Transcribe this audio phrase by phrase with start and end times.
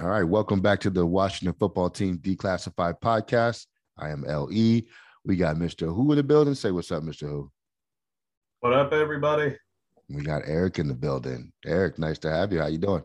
[0.00, 3.66] All right, welcome back to the Washington Football Team Declassified Podcast.
[3.98, 4.46] I am Le.
[4.46, 5.94] We got Mr.
[5.94, 6.54] Who in the building.
[6.54, 7.28] Say what's up, Mr.
[7.28, 7.50] Who.
[8.60, 9.54] What up, everybody?
[10.08, 11.52] We got Eric in the building.
[11.66, 12.60] Eric, nice to have you.
[12.60, 13.04] How you doing?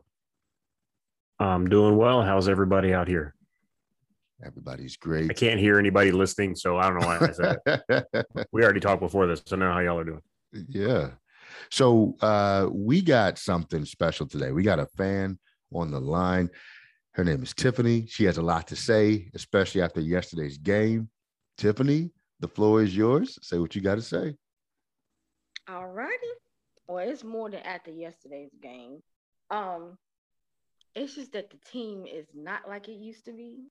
[1.39, 2.23] I'm doing well.
[2.23, 3.35] How's everybody out here?
[4.45, 5.29] Everybody's great.
[5.29, 8.27] I can't hear anybody listening, so I don't know why I said it.
[8.53, 10.21] we already talked before this, so I know how y'all are doing.
[10.69, 11.09] Yeah.
[11.69, 14.53] So uh, we got something special today.
[14.53, 15.37] We got a fan
[15.73, 16.49] on the line.
[17.17, 18.05] Her name is Tiffany.
[18.05, 21.09] She has a lot to say, especially after yesterday's game.
[21.57, 23.39] Tiffany, the floor is yours.
[23.41, 24.35] Say what you got to say.
[25.67, 26.13] All righty.
[26.87, 29.01] Well, it's more than after yesterday's game.
[29.49, 29.97] Um,
[30.93, 33.65] it's just that the team is not like it used to be.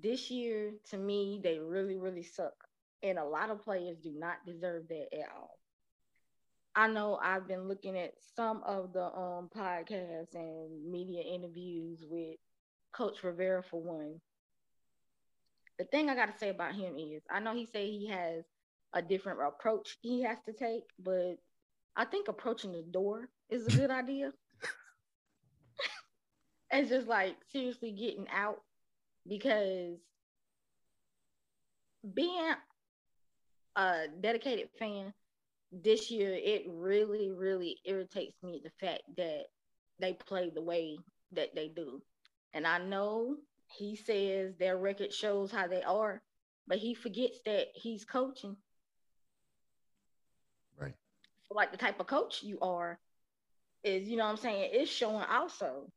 [0.00, 2.54] This year, to me, they really, really suck.
[3.02, 5.58] And a lot of players do not deserve that at all.
[6.76, 12.36] I know I've been looking at some of the um podcasts and media interviews with
[12.92, 14.20] Coach Rivera for one.
[15.78, 18.44] The thing I got to say about him is I know he say he has
[18.92, 21.36] a different approach he has to take, but
[21.96, 24.32] I think approaching the door is a good idea.
[26.70, 28.60] it's just like seriously getting out
[29.26, 29.96] because
[32.14, 32.52] being
[33.76, 35.14] a dedicated fan
[35.72, 39.44] this year it really really irritates me the fact that
[39.98, 40.96] they play the way
[41.32, 42.02] that they do.
[42.54, 43.36] And i know
[43.66, 46.22] he says their record shows how they are
[46.66, 48.56] but he forgets that he's coaching.
[50.78, 50.94] Right.
[51.48, 52.98] So like the type of coach you are
[53.84, 55.90] is you know what i'm saying it's showing also.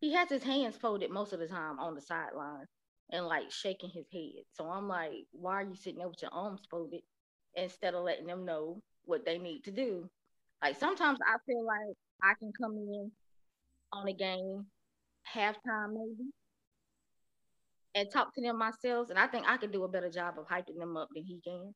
[0.00, 2.66] He has his hands folded most of the time on the sideline
[3.10, 4.44] and like shaking his head.
[4.52, 7.02] So i'm like why are you sitting there with your arms folded
[7.56, 10.08] instead of letting them know what they need to do.
[10.62, 13.10] Like sometimes I feel like I can come in
[13.92, 14.66] on a game
[15.34, 16.30] halftime maybe
[17.96, 20.46] and talk to them myself, and I think I can do a better job of
[20.46, 21.74] hyping them up than he can.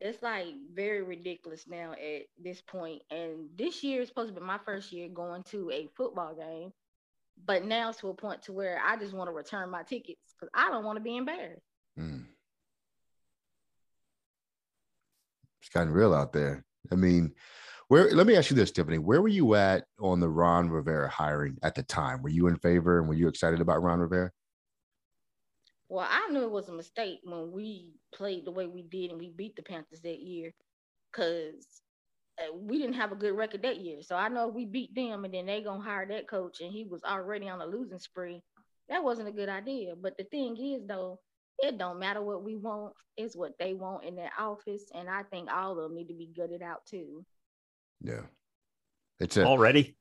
[0.00, 3.02] It's like very ridiculous now at this point.
[3.10, 6.72] And this year is supposed to be my first year going to a football game,
[7.46, 10.50] but now to a point to where I just want to return my tickets because
[10.52, 11.62] I don't want to be embarrassed.
[11.98, 12.24] Mm.
[15.76, 16.64] Of real out there.
[16.92, 17.32] I mean,
[17.88, 18.98] where let me ask you this, Tiffany.
[18.98, 22.22] Where were you at on the Ron Rivera hiring at the time?
[22.22, 24.30] Were you in favor and were you excited about Ron Rivera?
[25.88, 29.20] Well, I knew it was a mistake when we played the way we did and
[29.20, 30.52] we beat the Panthers that year
[31.12, 31.66] because
[32.38, 34.02] uh, we didn't have a good record that year.
[34.02, 36.84] So I know we beat them and then they gonna hire that coach and he
[36.84, 38.40] was already on a losing spree,
[38.88, 39.94] that wasn't a good idea.
[39.94, 41.20] But the thing is though,
[41.58, 44.84] it don't matter what we want, it's what they want in their office.
[44.94, 47.24] And I think all of them need to be gutted out too.
[48.02, 48.22] Yeah.
[49.20, 49.96] It's a, already.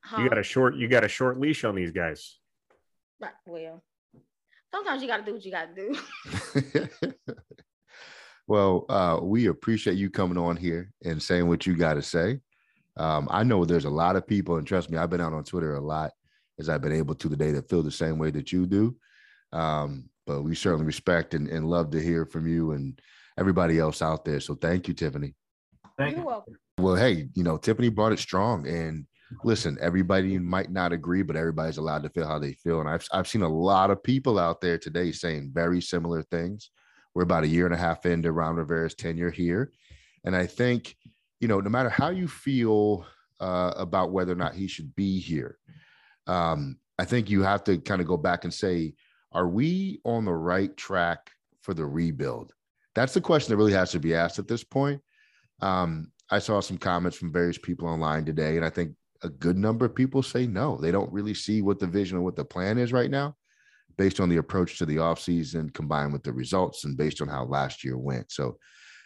[0.00, 0.22] Huh?
[0.22, 2.38] You got a short you got a short leash on these guys.
[3.20, 3.32] Right.
[3.46, 3.82] Well,
[4.72, 7.12] sometimes you gotta do what you gotta do.
[8.46, 12.40] well, uh, we appreciate you coming on here and saying what you gotta say.
[12.96, 15.44] Um, I know there's a lot of people, and trust me, I've been out on
[15.44, 16.12] Twitter a lot
[16.58, 18.96] as I've been able to today that feel the same way that you do.
[19.56, 23.00] Um, but we certainly respect and, and love to hear from you and
[23.38, 24.40] everybody else out there.
[24.40, 25.34] So thank you, Tiffany.
[25.96, 26.26] Thank You're you.
[26.26, 26.58] welcome.
[26.78, 28.66] Well, hey, you know, Tiffany brought it strong.
[28.66, 29.06] And
[29.44, 32.80] listen, everybody might not agree, but everybody's allowed to feel how they feel.
[32.80, 36.70] And I've, I've seen a lot of people out there today saying very similar things.
[37.14, 39.72] We're about a year and a half into Ron Rivera's tenure here.
[40.24, 40.96] And I think,
[41.40, 43.06] you know, no matter how you feel
[43.40, 45.56] uh, about whether or not he should be here,
[46.26, 48.94] um, I think you have to kind of go back and say,
[49.32, 51.30] are we on the right track
[51.62, 52.52] for the rebuild?
[52.94, 55.00] That's the question that really has to be asked at this point.
[55.60, 58.92] Um, I saw some comments from various people online today, and I think
[59.22, 60.78] a good number of people say no.
[60.78, 63.36] They don't really see what the vision or what the plan is right now,
[63.96, 67.44] based on the approach to the offseason combined with the results and based on how
[67.44, 68.30] last year went.
[68.32, 68.58] So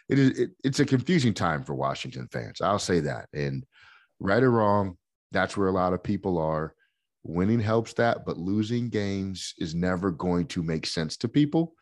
[0.09, 2.61] it is it, it's a confusing time for Washington fans.
[2.61, 3.27] I'll say that.
[3.33, 3.65] And
[4.19, 4.97] right or wrong,
[5.31, 6.73] that's where a lot of people are
[7.23, 11.75] winning helps that, but losing games is never going to make sense to people,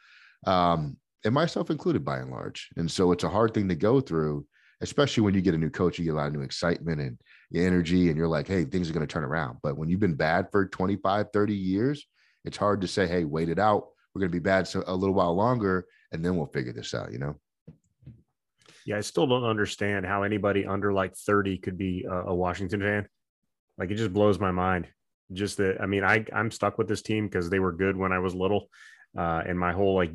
[0.46, 2.70] um, and myself included by and large.
[2.78, 4.46] And so it's a hard thing to go through
[4.82, 7.18] especially when you get a new coach, you get a lot of new excitement and
[7.54, 9.58] energy, and you're like, hey, things are going to turn around.
[9.62, 12.06] But when you've been bad for 25, 30 years,
[12.46, 13.88] it's hard to say, hey, wait it out.
[14.14, 16.94] We're going to be bad so a little while longer, and then we'll figure this
[16.94, 17.36] out, you know?
[18.86, 22.80] Yeah, I still don't understand how anybody under like 30 could be a, a Washington
[22.80, 23.08] fan.
[23.78, 24.88] Like it just blows my mind.
[25.34, 28.12] Just that, I mean, I, I'm stuck with this team because they were good when
[28.12, 28.70] I was little.
[29.18, 30.12] Uh, and my whole like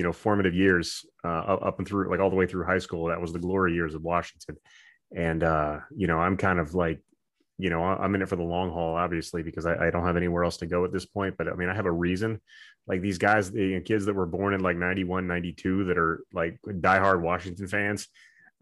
[0.00, 3.08] you know formative years uh, up and through like all the way through high school
[3.08, 4.56] that was the glory years of washington.
[5.14, 7.02] And uh, you know i'm kind of like
[7.58, 10.16] you know i'm in it for the long haul obviously because I, I, don't have
[10.16, 11.34] anywhere else to go at this point.
[11.36, 12.40] But i mean i have a reason.
[12.86, 16.58] Like these guys the kids that were born in like 91 92 that are like
[16.66, 18.08] diehard washington fans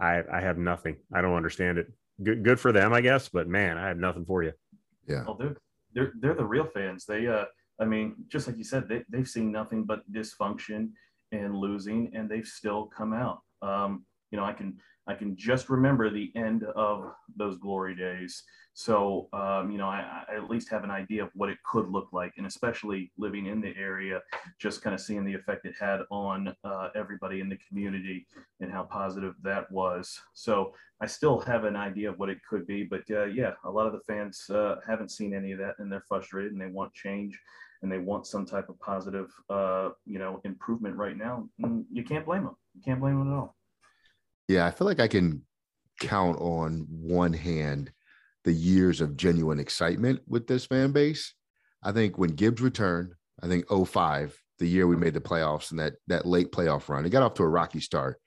[0.00, 0.97] i i have nothing.
[1.15, 1.87] I don't understand it.
[2.21, 4.55] Good good for them i guess but man i have nothing for you.
[5.06, 5.23] Yeah.
[5.25, 5.56] Well they're
[5.94, 7.44] they're, they're the real fans they uh
[7.81, 10.90] i mean just like you said they, they've seen nothing but dysfunction
[11.32, 13.40] and losing, and they've still come out.
[13.62, 18.42] Um, you know, I can I can just remember the end of those glory days.
[18.75, 21.88] So, um, you know, I, I, at least have an idea of what it could
[21.88, 24.20] look like, and especially living in the area,
[24.60, 28.26] just kind of seeing the effect it had on uh, everybody in the community
[28.60, 30.20] and how positive that was.
[30.34, 33.70] So, I still have an idea of what it could be, but uh, yeah, a
[33.70, 36.66] lot of the fans uh, haven't seen any of that, and they're frustrated and they
[36.66, 37.38] want change
[37.82, 41.48] and they want some type of positive, uh, you know, improvement right now,
[41.92, 42.56] you can't blame them.
[42.75, 43.57] You can't blame them at all.
[44.49, 45.43] Yeah, I feel like I can
[46.00, 47.93] count on one hand
[48.45, 51.35] the years of genuine excitement with this fan base.
[51.83, 53.12] I think when Gibbs returned,
[53.43, 57.05] I think 05, the year we made the playoffs and that that late playoff run,
[57.05, 58.19] it got off to a rocky start.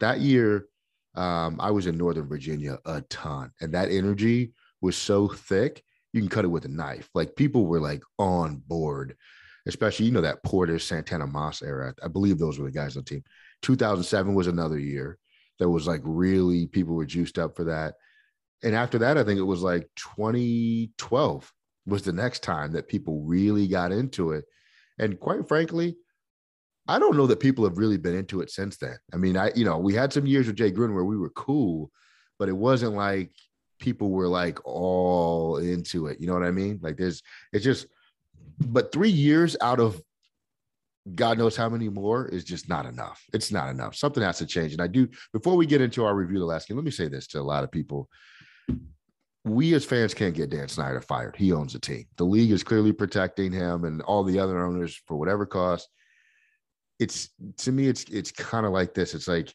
[0.00, 0.66] That year,
[1.14, 5.82] um, I was in Northern Virginia a ton, and that energy was so thick
[6.12, 7.08] you can cut it with a knife.
[7.14, 9.16] Like people were like on board,
[9.66, 11.94] especially, you know, that Portis Santana Moss era.
[12.02, 13.24] I believe those were the guys on the team.
[13.62, 15.18] 2007 was another year
[15.58, 17.94] that was like really people were juiced up for that.
[18.62, 21.52] And after that, I think it was like 2012
[21.86, 24.44] was the next time that people really got into it.
[24.98, 25.96] And quite frankly,
[26.86, 28.96] I don't know that people have really been into it since then.
[29.12, 31.30] I mean, I, you know, we had some years with Jay Gruden where we were
[31.30, 31.90] cool,
[32.38, 33.30] but it wasn't like
[33.78, 36.20] people were like all into it.
[36.20, 36.80] You know what I mean?
[36.82, 37.22] Like there's
[37.52, 37.86] it's just
[38.58, 40.00] but 3 years out of
[41.14, 43.22] God knows how many more is just not enough.
[43.32, 43.94] It's not enough.
[43.94, 44.72] Something has to change.
[44.72, 46.90] And I do before we get into our review of the last game, let me
[46.90, 48.08] say this to a lot of people.
[49.44, 51.36] We as fans can't get Dan Snyder fired.
[51.36, 52.04] He owns the team.
[52.16, 55.88] The league is clearly protecting him and all the other owners for whatever cost.
[56.98, 59.14] It's to me, it's it's kind of like this.
[59.14, 59.54] It's like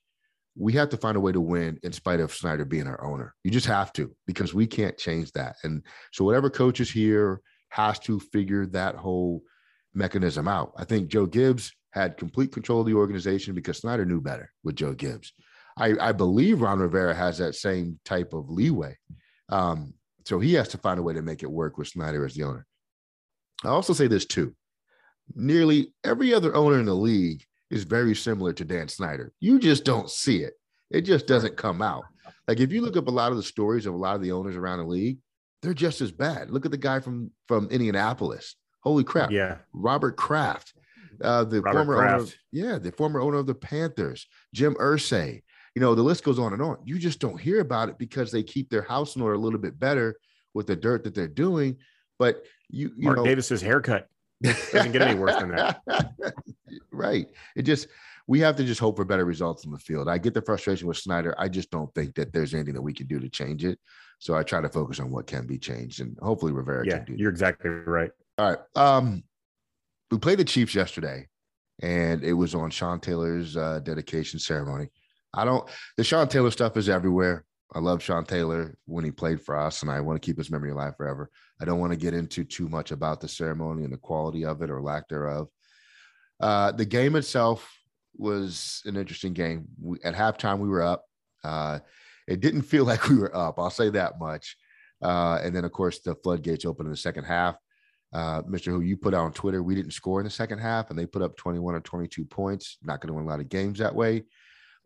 [0.56, 3.36] we have to find a way to win in spite of Snyder being our owner.
[3.44, 5.58] You just have to because we can't change that.
[5.64, 9.44] And so whatever coach is here has to figure that whole
[9.94, 10.74] mechanism out.
[10.78, 14.76] I think Joe Gibbs had complete control of the organization because Snyder knew better with
[14.76, 15.34] Joe Gibbs.
[15.78, 18.98] I, I believe Ron Rivera has that same type of leeway.
[19.50, 19.94] Um,
[20.26, 22.44] so he has to find a way to make it work with Snyder as the
[22.44, 22.66] owner.
[23.64, 24.56] I also say this too.
[25.36, 29.32] Nearly every other owner in the league is very similar to Dan Snyder.
[29.40, 30.54] You just don't see it.
[30.92, 32.04] It just doesn't come out.
[32.48, 34.32] Like if you look up a lot of the stories of a lot of the
[34.32, 35.18] owners around the league,
[35.62, 36.52] they're just as bad.
[36.52, 38.56] Look at the guy from from Indianapolis.
[38.84, 39.32] Holy crap!
[39.32, 40.74] Yeah, Robert Kraft,
[41.22, 42.14] uh, the Robert former Kraft.
[42.14, 42.24] owner.
[42.24, 45.42] Of, yeah, the former owner of the Panthers, Jim Irsay.
[45.76, 46.78] You know the list goes on and on.
[46.86, 49.60] You just don't hear about it because they keep their house in order a little
[49.60, 50.16] bit better
[50.54, 51.78] with the dirt that they're doing.
[52.20, 54.08] But you, you Mark know, Davis's haircut
[54.44, 55.82] doesn't get any worse than that.
[56.92, 57.28] right.
[57.56, 57.88] It just
[58.28, 60.08] we have to just hope for better results in the field.
[60.08, 61.36] I get the frustration with Snyder.
[61.38, 63.80] I just don't think that there's anything that we can do to change it.
[64.20, 67.06] So I try to focus on what can be changed, and hopefully Rivera yeah, can
[67.06, 67.12] do.
[67.14, 67.18] Yeah.
[67.20, 68.12] You're exactly right.
[68.38, 68.60] All right.
[68.76, 69.24] Um,
[70.10, 71.28] we played the Chiefs yesterday,
[71.82, 74.90] and it was on Sean Taylor's uh, dedication ceremony.
[75.34, 75.68] I don't.
[75.98, 77.46] The Sean Taylor stuff is everywhere.
[77.76, 80.52] I love Sean Taylor when he played for us, and I want to keep his
[80.52, 81.30] memory alive forever.
[81.60, 84.62] I don't want to get into too much about the ceremony and the quality of
[84.62, 85.50] it or lack thereof.
[86.40, 87.68] Uh, the game itself
[88.16, 89.66] was an interesting game.
[89.82, 91.06] We, at halftime, we were up.
[91.44, 91.80] Uh,
[92.28, 93.58] it didn't feel like we were up.
[93.58, 94.58] I'll say that much.
[95.02, 97.56] Uh, and then, of course, the floodgates opened in the second half.
[98.14, 98.66] Uh, Mr.
[98.66, 101.06] Who you put out on Twitter, we didn't score in the second half, and they
[101.06, 102.78] put up 21 or 22 points.
[102.84, 104.24] Not going to win a lot of games that way.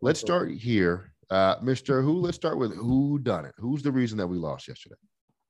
[0.00, 2.02] Let's start here uh, Mr.
[2.02, 3.54] Who, let's start with who done it.
[3.58, 4.96] Who's the reason that we lost yesterday?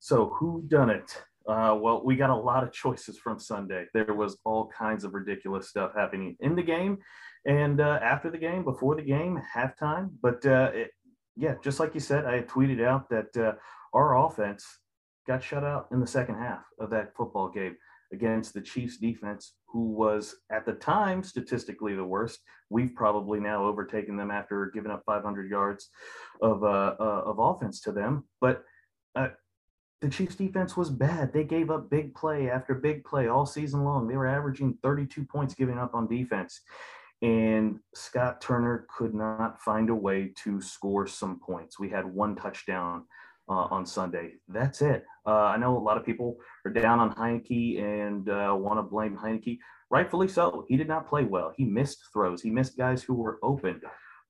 [0.00, 1.23] So who done it?
[1.49, 3.87] Uh, well, we got a lot of choices from Sunday.
[3.94, 6.99] There was all kinds of ridiculous stuff happening in the game,
[7.47, 10.11] and uh, after the game, before the game, halftime.
[10.20, 10.90] But uh, it,
[11.37, 13.52] yeah, just like you said, I tweeted out that uh,
[13.94, 14.66] our offense
[15.28, 17.76] got shut out in the second half of that football game.
[18.11, 22.40] against the Chiefs defense, who was at the time statistically the worst.
[22.70, 25.90] We've probably now overtaken them after giving up 500 yards
[26.40, 28.25] of uh, uh, of offense to them.
[28.40, 28.64] But
[29.14, 29.28] uh,
[30.00, 31.35] the Chiefs defense was bad.
[31.35, 34.08] They gave up big play after big play all season long.
[34.08, 36.62] They were averaging 32 points giving up on defense.
[37.20, 41.78] And Scott Turner could not find a way to score some points.
[41.78, 43.04] We had one touchdown
[43.48, 44.32] on Sunday.
[44.48, 45.04] That's it.
[45.26, 48.82] Uh, I know a lot of people are down on Heinicke and uh, want to
[48.82, 49.58] blame Heinicke.
[49.90, 50.64] Rightfully so.
[50.68, 51.52] He did not play well.
[51.56, 52.42] He missed throws.
[52.42, 53.80] He missed guys who were open.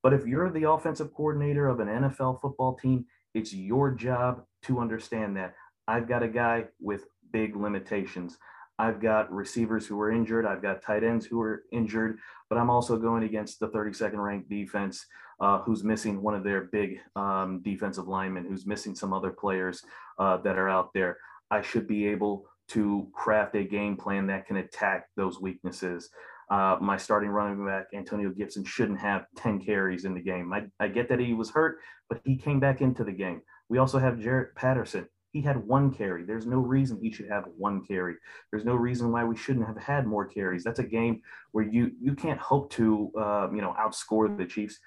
[0.02, 4.78] But if you're the offensive coordinator of an NFL football team, it's your job to
[4.78, 5.54] understand that.
[5.88, 8.38] I've got a guy with big limitations.
[8.78, 10.46] I've got receivers who are injured.
[10.46, 12.18] I've got tight ends who are injured,
[12.48, 15.04] but I'm also going against the 32nd ranked defense
[15.40, 19.82] uh, who's missing one of their big um, defensive linemen, who's missing some other players
[20.18, 21.18] uh, that are out there.
[21.50, 26.10] I should be able to craft a game plan that can attack those weaknesses.
[26.50, 30.52] Uh, my starting running back, Antonio Gibson, shouldn't have 10 carries in the game.
[30.52, 33.42] I, I get that he was hurt, but he came back into the game.
[33.68, 35.08] We also have Jaret Patterson.
[35.38, 36.24] He had one carry.
[36.24, 38.16] There's no reason he should have one carry.
[38.50, 40.64] There's no reason why we shouldn't have had more carries.
[40.64, 44.80] That's a game where you you can't hope to uh, you know outscore the Chiefs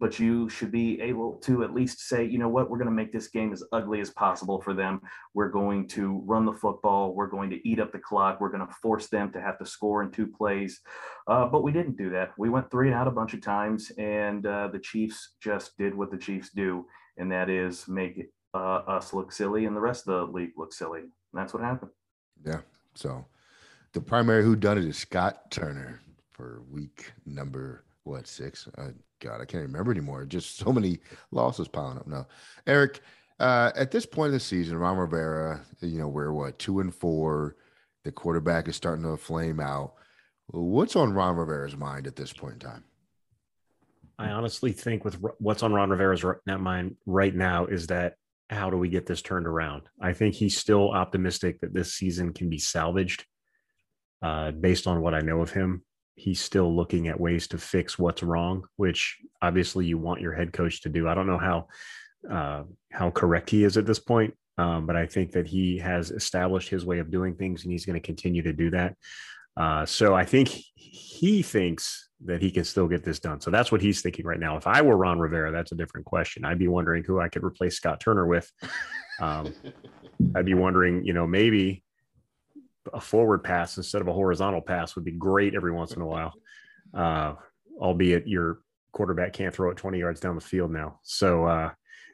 [0.00, 3.02] but you should be able to at least say, you know what, we're going to
[3.02, 4.98] make this game as ugly as possible for them.
[5.34, 7.14] We're going to run the football.
[7.14, 8.40] We're going to eat up the clock.
[8.40, 10.80] We're going to force them to have to score in two plays.
[11.28, 12.30] Uh, but we didn't do that.
[12.38, 15.94] We went three and out a bunch of times, and uh, the Chiefs just did
[15.94, 16.86] what the Chiefs do,
[17.18, 20.72] and that is make uh, us look silly and the rest of the league look
[20.72, 21.00] silly.
[21.00, 21.90] And that's what happened.
[22.44, 22.60] Yeah.
[22.94, 23.24] So
[23.92, 28.68] the primary who done it is Scott Turner for week number what six?
[28.78, 28.88] Uh,
[29.20, 30.24] God, I can't remember anymore.
[30.24, 30.98] Just so many
[31.30, 32.26] losses piling up now.
[32.66, 33.00] Eric,
[33.38, 36.94] uh, at this point of the season, Ron Rivera, you know, we're what two and
[36.94, 37.56] four.
[38.04, 39.94] The quarterback is starting to flame out.
[40.46, 42.84] What's on Ron Rivera's mind at this point in time?
[44.18, 48.16] I honestly think with what's on Ron Rivera's mind right now is that
[48.50, 49.82] how do we get this turned around?
[50.00, 53.24] I think he's still optimistic that this season can be salvaged.
[54.22, 55.82] Uh, based on what I know of him,
[56.16, 60.52] he's still looking at ways to fix what's wrong, which obviously you want your head
[60.52, 61.08] coach to do.
[61.08, 61.68] I don't know how
[62.30, 66.10] uh, how correct he is at this point, um, but I think that he has
[66.10, 68.96] established his way of doing things, and he's going to continue to do that.
[69.56, 73.40] Uh, so I think he thinks that he can still get this done.
[73.40, 74.56] So that's what he's thinking right now.
[74.56, 76.44] If I were Ron Rivera, that's a different question.
[76.44, 78.50] I'd be wondering who I could replace Scott Turner with.
[79.20, 79.54] Um,
[80.34, 81.82] I'd be wondering, you know, maybe
[82.92, 86.06] a forward pass instead of a horizontal pass would be great every once in a
[86.06, 86.34] while.
[86.92, 87.34] Uh,
[87.80, 88.60] albeit your
[88.92, 90.98] quarterback can't throw it 20 yards down the field now.
[91.02, 91.70] So, uh,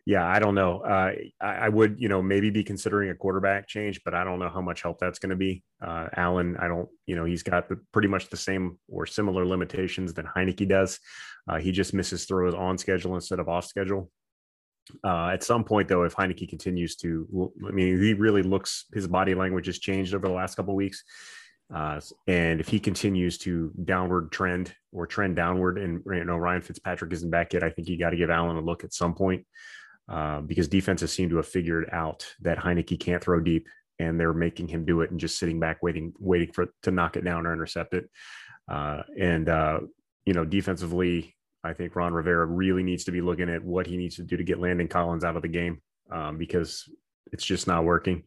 [0.07, 0.79] yeah, I don't know.
[0.83, 4.39] Uh, I, I, would, you know, maybe be considering a quarterback change, but I don't
[4.39, 5.65] know how much help that's going to be.
[5.85, 9.45] Uh, Allen, I don't, you know, he's got the, pretty much the same or similar
[9.45, 11.01] limitations than Heinicke does.
[11.51, 14.09] Uh, he just misses throws on schedule instead of off schedule.
[15.03, 19.09] Uh, at some point, though, if Heinicke continues to, I mean, he really looks his
[19.09, 21.03] body language has changed over the last couple weeks,
[21.75, 26.63] uh, and if he continues to downward trend or trend downward, and you know Ryan
[26.63, 29.15] Fitzpatrick isn't back yet, I think you got to give Allen a look at some
[29.15, 29.45] point
[30.09, 34.33] uh, because defenses seem to have figured out that Heinicke can't throw deep, and they're
[34.33, 37.47] making him do it and just sitting back waiting, waiting for to knock it down
[37.47, 38.09] or intercept it,
[38.71, 39.81] uh, and uh,
[40.25, 41.37] you know defensively
[41.67, 44.37] I think Ron Rivera really needs to be looking at what he needs to do
[44.37, 46.89] to get Landon Collins out of the game um, because
[47.33, 48.23] it's just not working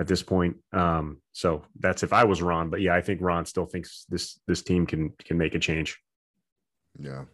[0.00, 0.56] at this point.
[0.72, 4.40] Um, so that's if I was Ron, but yeah, I think Ron still thinks this
[4.46, 5.98] this team can can make a change.
[6.98, 7.24] Yeah.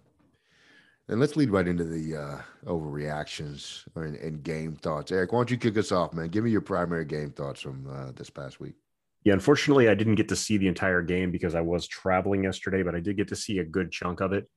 [1.08, 5.10] And let's lead right into the uh, overreactions and, and, game thoughts.
[5.10, 6.28] Eric, why don't you kick us off, man?
[6.28, 8.74] Give me your primary game thoughts from uh, this past week.
[9.24, 12.82] Yeah, unfortunately, I didn't get to see the entire game because I was traveling yesterday,
[12.82, 14.48] but I did get to see a good chunk of it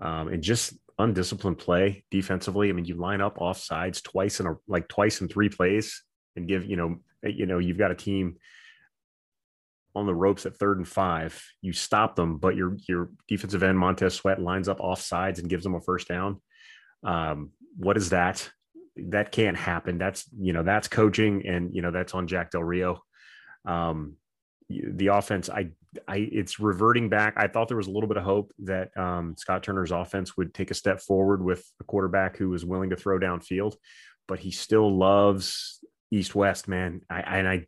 [0.00, 2.68] um, and just undisciplined play defensively.
[2.68, 6.02] I mean, you line up off sides twice in a like twice in three plays
[6.36, 8.36] and give you know you know you've got a team
[9.94, 11.42] on the ropes at third and five.
[11.60, 15.48] You stop them, but your your defensive end Montez Sweat lines up off sides and
[15.48, 16.40] gives them a first down.
[17.04, 18.50] Um, what is that?
[18.96, 19.98] That can't happen.
[19.98, 23.02] That's you know that's coaching, and you know that's on Jack Del Rio.
[23.64, 24.16] Um,
[24.68, 25.70] the offense, I,
[26.08, 27.34] I, it's reverting back.
[27.36, 30.54] I thought there was a little bit of hope that um, Scott Turner's offense would
[30.54, 33.76] take a step forward with a quarterback who was willing to throw downfield,
[34.26, 35.80] but he still loves
[36.10, 37.02] East West, man.
[37.10, 37.66] I, and I.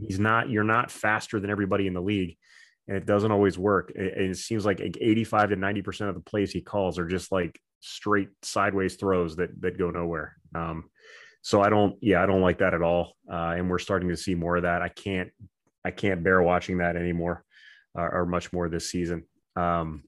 [0.00, 0.50] he's not.
[0.50, 2.36] You're not faster than everybody in the league,
[2.88, 3.92] and it doesn't always work.
[3.94, 7.32] It, it seems like 85 to 90 percent of the plays he calls are just
[7.32, 10.36] like straight sideways throws that that go nowhere.
[10.54, 10.90] Um,
[11.44, 13.16] so I don't, yeah, I don't like that at all.
[13.30, 14.80] Uh, and we're starting to see more of that.
[14.80, 15.30] I can't
[15.84, 17.44] I can't bear watching that anymore,
[17.98, 19.24] uh, or much more this season.
[19.56, 20.04] Um,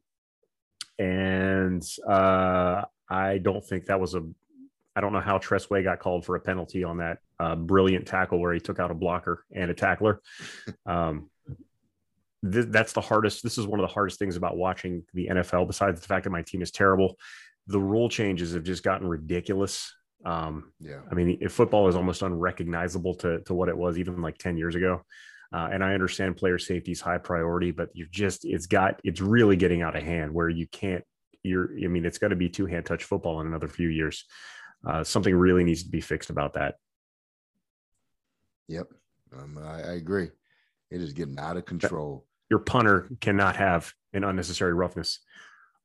[0.98, 4.22] and uh, I don't think that was a.
[4.96, 8.06] I don't know how Tress Way got called for a penalty on that uh, brilliant
[8.06, 10.20] tackle where he took out a blocker and a tackler.
[10.86, 11.30] Um,
[12.50, 13.42] th- that's the hardest.
[13.42, 15.66] This is one of the hardest things about watching the NFL.
[15.66, 17.16] Besides the fact that my team is terrible,
[17.66, 19.92] the rule changes have just gotten ridiculous.
[20.24, 21.00] Um, Yeah.
[21.10, 24.56] I mean, if football is almost unrecognizable to to what it was even like ten
[24.56, 25.02] years ago.
[25.52, 29.20] Uh, and I understand player safety is high priority, but you've just it's got it's
[29.20, 31.04] really getting out of hand where you can't.
[31.42, 31.70] You're.
[31.72, 34.24] I mean, it's got to be two hand touch football in another few years.
[34.86, 36.76] Uh, something really needs to be fixed about that.
[38.68, 38.88] Yep.
[39.36, 40.30] Um, I, I agree.
[40.90, 42.26] It is getting out of control.
[42.50, 45.20] Your punter cannot have an unnecessary roughness,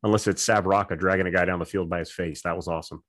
[0.03, 2.43] unless it's Sav Rocca dragging a guy down the field by his face.
[2.43, 3.01] That was awesome,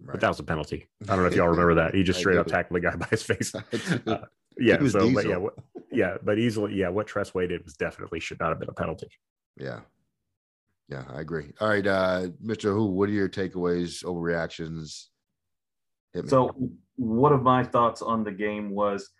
[0.00, 0.12] Right.
[0.12, 0.88] but that was a penalty.
[1.02, 1.94] I don't know if y'all remember that.
[1.94, 3.52] He just straight up tackled the guy by his face.
[4.06, 4.18] Uh,
[4.58, 4.78] yeah.
[4.88, 5.52] So, but yeah, what,
[5.92, 6.88] yeah, but easily, yeah.
[6.88, 9.08] What Tress Way did was definitely should not have been a penalty.
[9.60, 9.80] Yeah.
[10.88, 11.52] Yeah, I agree.
[11.60, 12.72] All right, uh, Mr.
[12.72, 15.08] Who, what are your takeaways, overreactions?
[16.28, 16.50] So
[16.96, 19.10] one of my thoughts on the game was,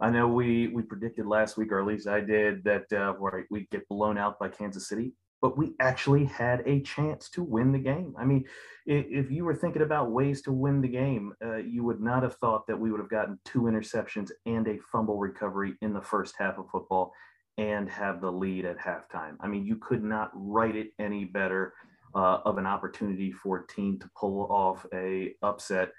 [0.00, 3.14] I know we we predicted last week, or at least I did, that uh,
[3.50, 7.72] we'd get blown out by Kansas City, but we actually had a chance to win
[7.72, 8.14] the game.
[8.18, 8.44] I mean,
[8.88, 12.22] i- if you were thinking about ways to win the game, uh, you would not
[12.24, 16.02] have thought that we would have gotten two interceptions and a fumble recovery in the
[16.02, 17.12] first half of football
[17.58, 19.36] and have the lead at halftime.
[19.40, 21.74] I mean, you could not write it any better
[22.14, 25.92] uh, of an opportunity for a team to pull off a upset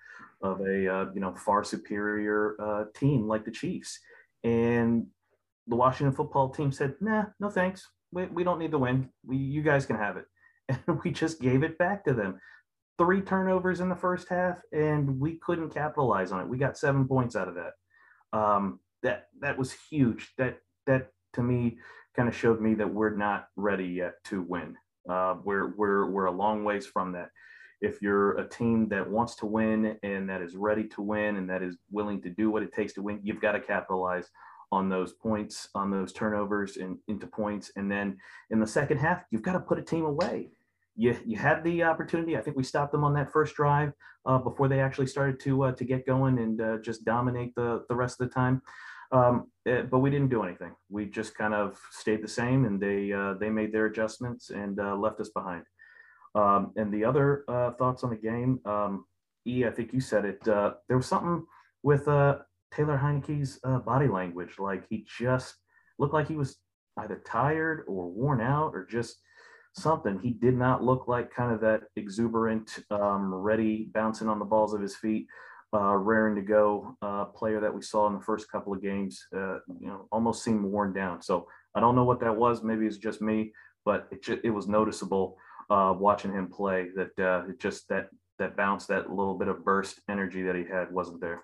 [0.44, 4.00] of a uh, you know far superior uh, team like the Chiefs.
[4.44, 5.08] And
[5.68, 7.88] the Washington football team said, "Nah, no thanks.
[8.12, 9.10] We, we don't need the win.
[9.26, 10.26] We, you guys can have it."
[10.88, 12.40] And we just gave it back to them.
[12.98, 16.48] Three turnovers in the first half, and we couldn't capitalize on it.
[16.48, 18.38] We got seven points out of that.
[18.38, 20.34] Um, that that was huge.
[20.38, 21.78] That that to me
[22.16, 24.76] kind of showed me that we're not ready yet to win.
[25.10, 27.30] Uh, we're we're we're a long ways from that
[27.84, 31.50] if you're a team that wants to win and that is ready to win and
[31.50, 34.30] that is willing to do what it takes to win, you've got to capitalize
[34.72, 37.72] on those points, on those turnovers and into points.
[37.76, 38.18] And then
[38.50, 40.50] in the second half, you've got to put a team away.
[40.96, 42.38] You, you had the opportunity.
[42.38, 43.92] I think we stopped them on that first drive
[44.26, 47.84] uh, before they actually started to uh, to get going and uh, just dominate the
[47.90, 48.62] the rest of the time.
[49.12, 50.74] Um, eh, but we didn't do anything.
[50.90, 54.80] We just kind of stayed the same, and they uh, they made their adjustments and
[54.80, 55.64] uh, left us behind.
[56.36, 59.06] Um, and the other uh, thoughts on the game, um,
[59.46, 60.48] E, I think you said it.
[60.48, 61.46] Uh, there was something
[61.84, 62.38] with uh,
[62.74, 64.58] Taylor Heinicke's uh, body language.
[64.58, 65.56] Like he just
[66.00, 66.58] looked like he was
[66.98, 69.18] either tired or worn out or just
[69.76, 70.20] something.
[70.20, 74.74] He did not look like kind of that exuberant, um, ready, bouncing on the balls
[74.74, 75.28] of his feet,
[75.74, 79.26] uh, raring to go uh, player that we saw in the first couple of games.
[79.32, 81.22] You know, almost seemed worn down.
[81.22, 82.64] So I don't know what that was.
[82.64, 83.52] Maybe it's just me,
[83.84, 85.38] but it ju- it was noticeable
[85.74, 88.10] uh, watching him play that uh, it just that
[88.40, 91.44] that bounce, that little bit of burst energy that he had wasn't there.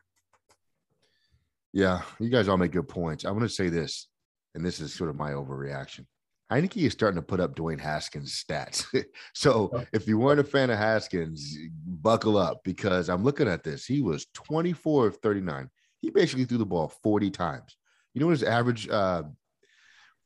[1.74, 3.26] Yeah, you guys all make good points.
[3.26, 4.08] I want to say this,
[4.56, 6.06] and this is sort of my overreaction.
[6.52, 8.86] Heinicke is starting to put up Dwayne Haskins stats.
[9.36, 13.86] so if you weren't a fan of Haskins, buckle up because I'm looking at this.
[13.86, 15.70] He was 24 of 39.
[16.02, 17.78] He basically threw the ball 40 times.
[18.14, 18.90] You know what his average?
[18.90, 19.24] Uh,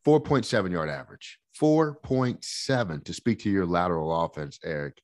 [0.05, 1.39] 4.7 yard average.
[1.59, 5.01] 4.7 to speak to your lateral offense, Eric.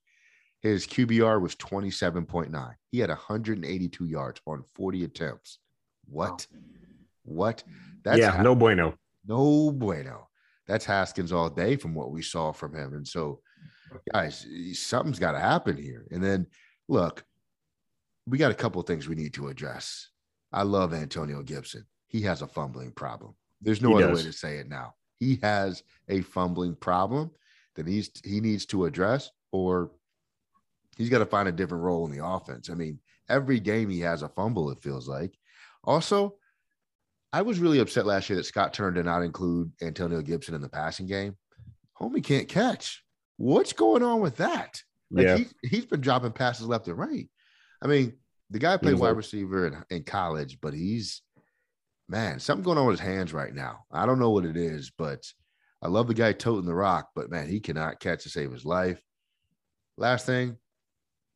[0.61, 2.73] His QBR was 27.9.
[2.91, 5.59] He had 182 yards on 40 attempts.
[6.05, 6.45] What?
[7.23, 7.63] What?
[8.03, 8.95] That's yeah, Ha- no bueno.
[9.25, 10.27] no bueno.
[10.67, 12.93] That's Haskins all day from what we saw from him.
[12.93, 13.41] And so,
[14.13, 16.05] guys, something's got to happen here.
[16.11, 16.45] And then,
[16.87, 17.23] look,
[18.27, 20.09] we got a couple of things we need to address.
[20.51, 21.85] I love Antonio Gibson.
[22.07, 23.33] He has a fumbling problem.
[23.61, 24.25] There's no He other does.
[24.25, 24.93] way to say it now.
[25.19, 27.31] He has a fumbling problem
[27.75, 29.91] that he's he needs to address, or
[30.97, 32.69] he's got to find a different role in the offense.
[32.69, 35.37] I mean, every game he has a fumble, it feels like.
[35.83, 36.35] Also,
[37.31, 40.61] I was really upset last year that Scott Turner did not include Antonio Gibson in
[40.61, 41.37] the passing game.
[41.99, 43.03] Homie can't catch.
[43.37, 44.81] What's going on with that?
[45.11, 45.37] Like Yeah.
[45.37, 47.29] he, he's been dropping passes left and right.
[47.81, 48.13] I mean,
[48.49, 51.21] the guy played wide receiver in, in college, but he's
[52.09, 53.85] man, something going on with his hands right now.
[53.91, 55.23] I don't know what it is, but
[55.81, 58.65] I love the guy toting the rock, but man, he cannot catch to save his
[58.65, 59.01] life.
[59.97, 60.57] Last thing,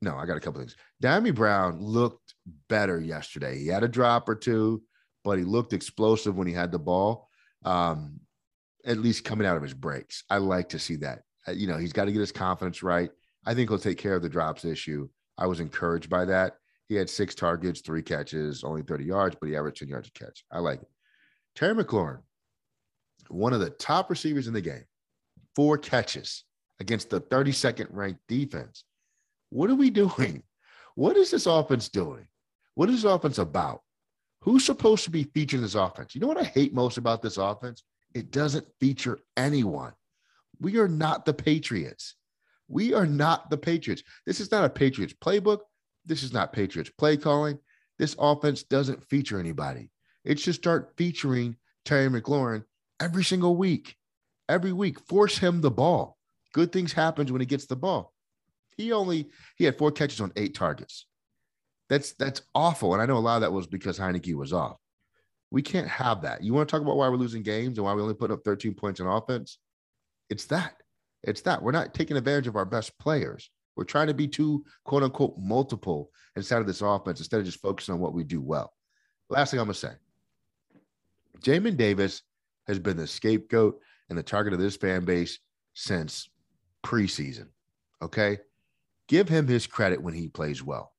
[0.01, 0.75] no, I got a couple things.
[1.01, 2.33] Dyami Brown looked
[2.67, 3.57] better yesterday.
[3.57, 4.83] He had a drop or two,
[5.23, 7.29] but he looked explosive when he had the ball.
[7.63, 8.19] Um,
[8.86, 10.23] at least coming out of his breaks.
[10.29, 11.21] I like to see that.
[11.47, 13.09] Uh, you know, he's got to get his confidence right.
[13.45, 15.07] I think he'll take care of the drops issue.
[15.38, 16.55] I was encouraged by that.
[16.89, 20.11] He had six targets, three catches, only 30 yards, but he averaged 10 yards a
[20.11, 20.43] catch.
[20.51, 20.89] I like it.
[21.55, 22.19] Terry McLaurin,
[23.29, 24.83] one of the top receivers in the game,
[25.55, 26.43] four catches
[26.79, 28.83] against the 32nd ranked defense.
[29.49, 30.43] What are we doing?
[30.95, 32.27] What is this offense doing?
[32.75, 33.81] What is this offense about?
[34.41, 36.13] Who's supposed to be featuring this offense?
[36.13, 37.83] You know what I hate most about this offense?
[38.13, 39.93] It doesn't feature anyone.
[40.59, 42.15] We are not the Patriots.
[42.67, 44.03] We are not the Patriots.
[44.25, 45.59] This is not a Patriots playbook.
[46.05, 47.59] This is not Patriots play calling.
[47.97, 49.89] This offense doesn't feature anybody.
[50.25, 52.63] It should start featuring Terry McLaurin
[52.99, 53.95] every single week.
[54.49, 56.17] Every week, force him the ball.
[56.53, 58.13] Good things happens when he gets the ball.
[58.77, 61.05] He only he had four catches on eight targets.
[61.89, 62.93] That's that's awful.
[62.93, 64.77] And I know a lot of that was because Heinicke was off.
[65.51, 66.43] We can't have that.
[66.43, 68.43] You want to talk about why we're losing games and why we only put up
[68.43, 69.59] 13 points in offense?
[70.29, 70.75] It's that.
[71.21, 71.61] It's that.
[71.61, 73.49] We're not taking advantage of our best players.
[73.75, 77.62] We're trying to be too quote unquote multiple inside of this offense instead of just
[77.62, 78.73] focusing on what we do well.
[79.29, 79.93] Last thing I'm gonna say.
[81.41, 82.21] Jamin Davis
[82.67, 85.39] has been the scapegoat and the target of this fan base
[85.73, 86.29] since
[86.83, 87.47] preseason.
[88.01, 88.38] Okay.
[89.07, 90.93] Give him his credit when he plays well.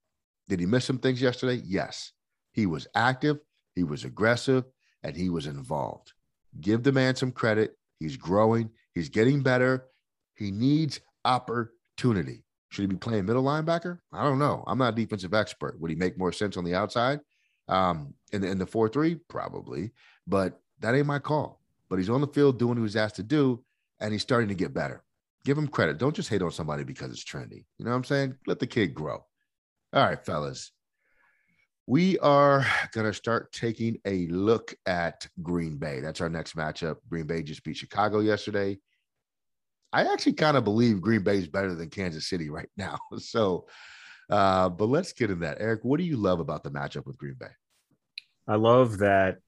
[0.48, 1.62] Did he miss some things yesterday?
[1.64, 2.12] Yes.
[2.52, 3.38] He was active,
[3.74, 4.64] he was aggressive,
[5.02, 6.12] and he was involved.
[6.60, 7.76] Give the man some credit.
[7.98, 9.87] He's growing, he's getting better.
[10.34, 12.44] He needs opportunity.
[12.74, 13.98] Should he be playing middle linebacker?
[14.12, 14.64] I don't know.
[14.66, 15.80] I'm not a defensive expert.
[15.80, 17.20] Would he make more sense on the outside?
[17.68, 19.92] Um, in the in the four three, probably,
[20.26, 21.60] but that ain't my call.
[21.88, 23.62] But he's on the field doing what he was asked to do,
[24.00, 25.04] and he's starting to get better.
[25.44, 25.98] Give him credit.
[25.98, 27.64] Don't just hate on somebody because it's trendy.
[27.78, 28.34] You know what I'm saying?
[28.46, 29.24] Let the kid grow.
[29.92, 30.72] All right, fellas.
[31.87, 36.00] We are going to start taking a look at Green Bay.
[36.00, 36.96] That's our next matchup.
[37.08, 38.78] Green Bay just beat Chicago yesterday.
[39.94, 42.98] I actually kind of believe Green Bay is better than Kansas City right now.
[43.18, 43.66] So,
[44.28, 45.59] uh, but let's get in that.
[45.61, 47.50] Eric, what do you love about the matchup with Green Bay?
[48.48, 49.38] I love that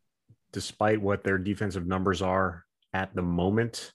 [0.52, 3.92] despite what their defensive numbers are at the moment,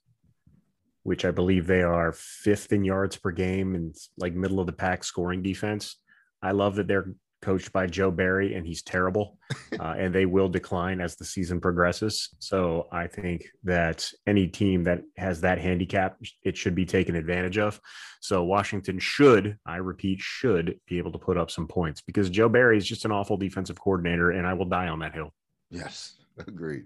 [1.03, 4.73] which I believe they are fifth in yards per game and like middle of the
[4.73, 5.95] pack scoring defense.
[6.43, 9.37] I love that they're coached by Joe Barry and he's terrible,
[9.79, 12.29] uh, and they will decline as the season progresses.
[12.39, 17.57] So I think that any team that has that handicap, it should be taken advantage
[17.57, 17.79] of.
[18.21, 22.49] So Washington should, I repeat, should be able to put up some points because Joe
[22.49, 25.33] Barry is just an awful defensive coordinator, and I will die on that hill.
[25.69, 26.85] Yes, agreed,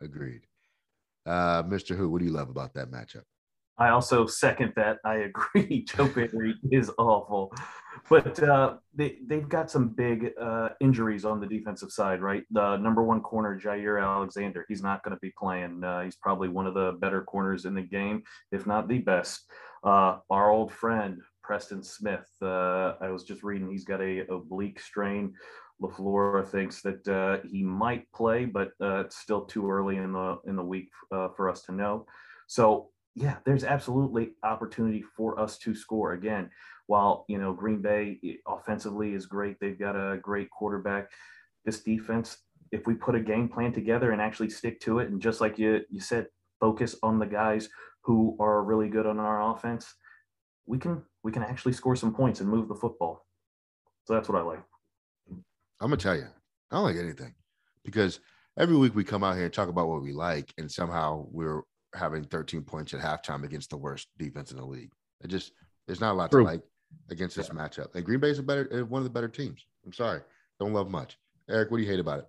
[0.00, 0.42] agreed.
[1.26, 1.96] Uh, Mr.
[1.96, 3.24] Who, what do you love about that matchup?
[3.78, 4.98] I also second that.
[5.04, 5.14] I
[5.54, 5.84] agree.
[5.84, 7.52] Joe Barry is awful,
[8.08, 12.44] but uh, they they've got some big uh, injuries on the defensive side, right?
[12.50, 15.82] The number one corner, Jaire Alexander, he's not going to be playing.
[15.82, 18.22] Uh, he's probably one of the better corners in the game,
[18.52, 19.50] if not the best.
[19.84, 22.28] Uh, our old friend Preston Smith.
[22.42, 25.34] Uh, I was just reading he's got a oblique strain.
[25.80, 30.56] LaFleur thinks that uh, he might play, but it's still too early in the in
[30.56, 32.06] the week for us to know.
[32.48, 36.50] So yeah, there's absolutely opportunity for us to score again.
[36.86, 41.10] While you know Green Bay eh, offensively is great, they've got a great quarterback.
[41.64, 42.38] This defense,
[42.70, 45.58] if we put a game plan together and actually stick to it, and just like
[45.58, 46.28] you you said,
[46.60, 47.68] focus on the guys
[48.04, 49.94] who are really good on our offense,
[50.66, 53.26] we can we can actually score some points and move the football.
[54.04, 54.62] So that's what I like.
[55.80, 56.26] I'm gonna tell you,
[56.70, 57.34] I don't like anything
[57.84, 58.20] because
[58.58, 61.62] every week we come out here and talk about what we like, and somehow we're
[61.94, 64.92] having 13 points at halftime against the worst defense in the league.
[65.22, 65.52] It just
[65.86, 66.44] there's not a lot True.
[66.44, 66.62] to like
[67.10, 67.60] against this yeah.
[67.60, 67.94] matchup.
[67.94, 69.64] And Green Bay is a better uh, one of the better teams.
[69.84, 70.20] I'm sorry,
[70.60, 71.18] don't love much.
[71.48, 72.28] Eric, what do you hate about it?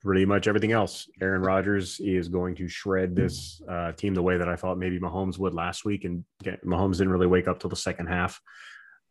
[0.00, 1.08] Pretty much everything else.
[1.20, 4.98] Aaron Rodgers is going to shred this uh, team the way that I thought maybe
[4.98, 8.40] Mahomes would last week, and Mahomes didn't really wake up till the second half.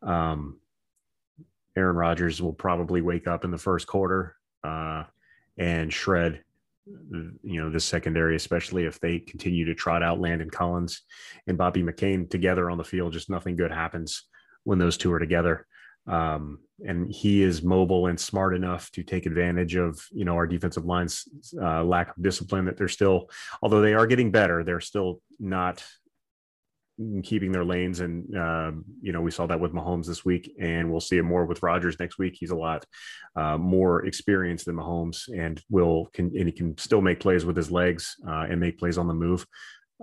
[0.02, 0.60] Um,
[1.76, 5.04] Aaron Rodgers will probably wake up in the first quarter uh,
[5.56, 6.42] and shred
[6.86, 11.02] you know, this secondary, especially if they continue to trot out Landon Collins
[11.46, 14.24] and Bobby McCain together on the field, just nothing good happens
[14.64, 15.66] when those two are together.
[16.06, 20.48] Um, and he is mobile and smart enough to take advantage of, you know, our
[20.48, 21.28] defensive line's
[21.60, 23.30] uh, lack of discipline that they're still,
[23.62, 25.84] although they are getting better, they're still not
[27.22, 28.00] keeping their lanes.
[28.00, 31.22] And, uh, you know, we saw that with Mahomes this week, and we'll see it
[31.22, 32.36] more with Rodgers next week.
[32.38, 32.84] He's a lot
[33.36, 37.56] uh, more experienced than Mahomes and will, can, and he can still make plays with
[37.56, 39.46] his legs uh, and make plays on the move.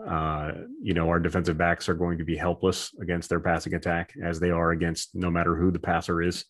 [0.07, 4.13] Uh, you know, our defensive backs are going to be helpless against their passing attack
[4.23, 6.45] as they are against no matter who the passer is.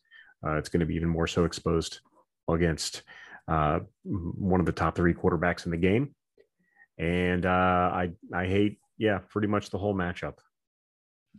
[0.46, 2.00] Uh, it's going to be even more so exposed
[2.48, 3.02] against
[3.48, 6.14] uh, one of the top three quarterbacks in the game.
[7.00, 10.36] And I I hate yeah, pretty much the whole matchup.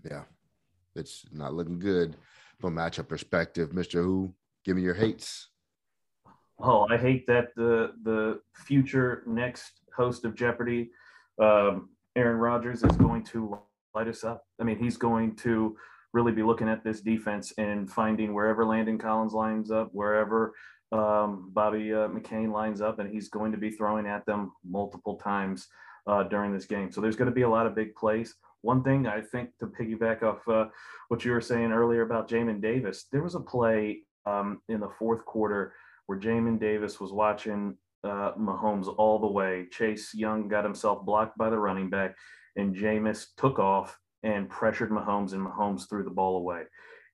[0.05, 0.25] Yeah,
[0.97, 2.17] it's not looking good
[2.59, 3.73] from a matchup perspective.
[3.73, 5.49] Mister Who, give me your hates.
[6.59, 10.91] Oh, I hate that the the future next host of Jeopardy,
[11.41, 13.59] um, Aaron Rodgers, is going to
[13.95, 14.45] light us up.
[14.61, 15.77] I mean, he's going to
[16.13, 20.53] really be looking at this defense and finding wherever Landon Collins lines up, wherever
[20.93, 25.17] um, Bobby uh, McCain lines up, and he's going to be throwing at them multiple
[25.17, 25.69] times
[26.07, 26.91] uh, during this game.
[26.91, 28.35] So there's going to be a lot of big plays.
[28.63, 30.67] One thing I think to piggyback off uh,
[31.09, 34.91] what you were saying earlier about Jamin Davis, there was a play um, in the
[34.99, 35.73] fourth quarter
[36.07, 39.67] where Jamin Davis was watching uh, Mahomes all the way.
[39.71, 42.17] Chase Young got himself blocked by the running back,
[42.57, 46.63] and Jamin took off and pressured Mahomes, and Mahomes threw the ball away.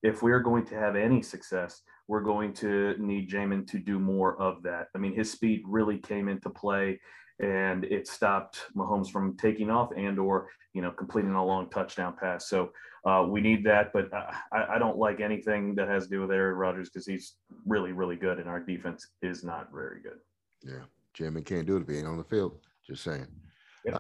[0.03, 4.41] If we're going to have any success, we're going to need Jamin to do more
[4.41, 4.89] of that.
[4.95, 7.01] I mean, his speed really came into play
[7.41, 12.15] and it stopped Mahomes from taking off and or you know completing a long touchdown
[12.19, 12.49] pass.
[12.49, 12.71] So
[13.05, 16.33] uh, we need that, but I, I, don't like anything that has to do with
[16.33, 20.19] Aaron Rodgers because he's really really good and our defense is not very good.
[20.63, 20.85] Yeah,
[21.17, 22.59] Jamin can't do it if he ain't on the field.
[22.87, 23.27] Just saying.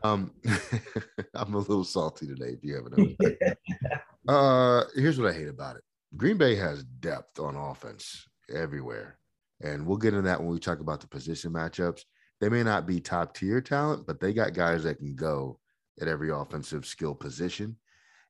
[0.03, 0.33] Um,
[1.35, 2.57] I'm a little salty today.
[2.57, 3.42] If you haven't noticed.
[4.29, 5.83] uh, here's what I hate about it.
[6.16, 9.18] Green Bay has depth on offense everywhere,
[9.61, 12.03] and we'll get into that when we talk about the position matchups.
[12.40, 15.59] They may not be top tier talent, but they got guys that can go
[16.01, 17.77] at every offensive skill position.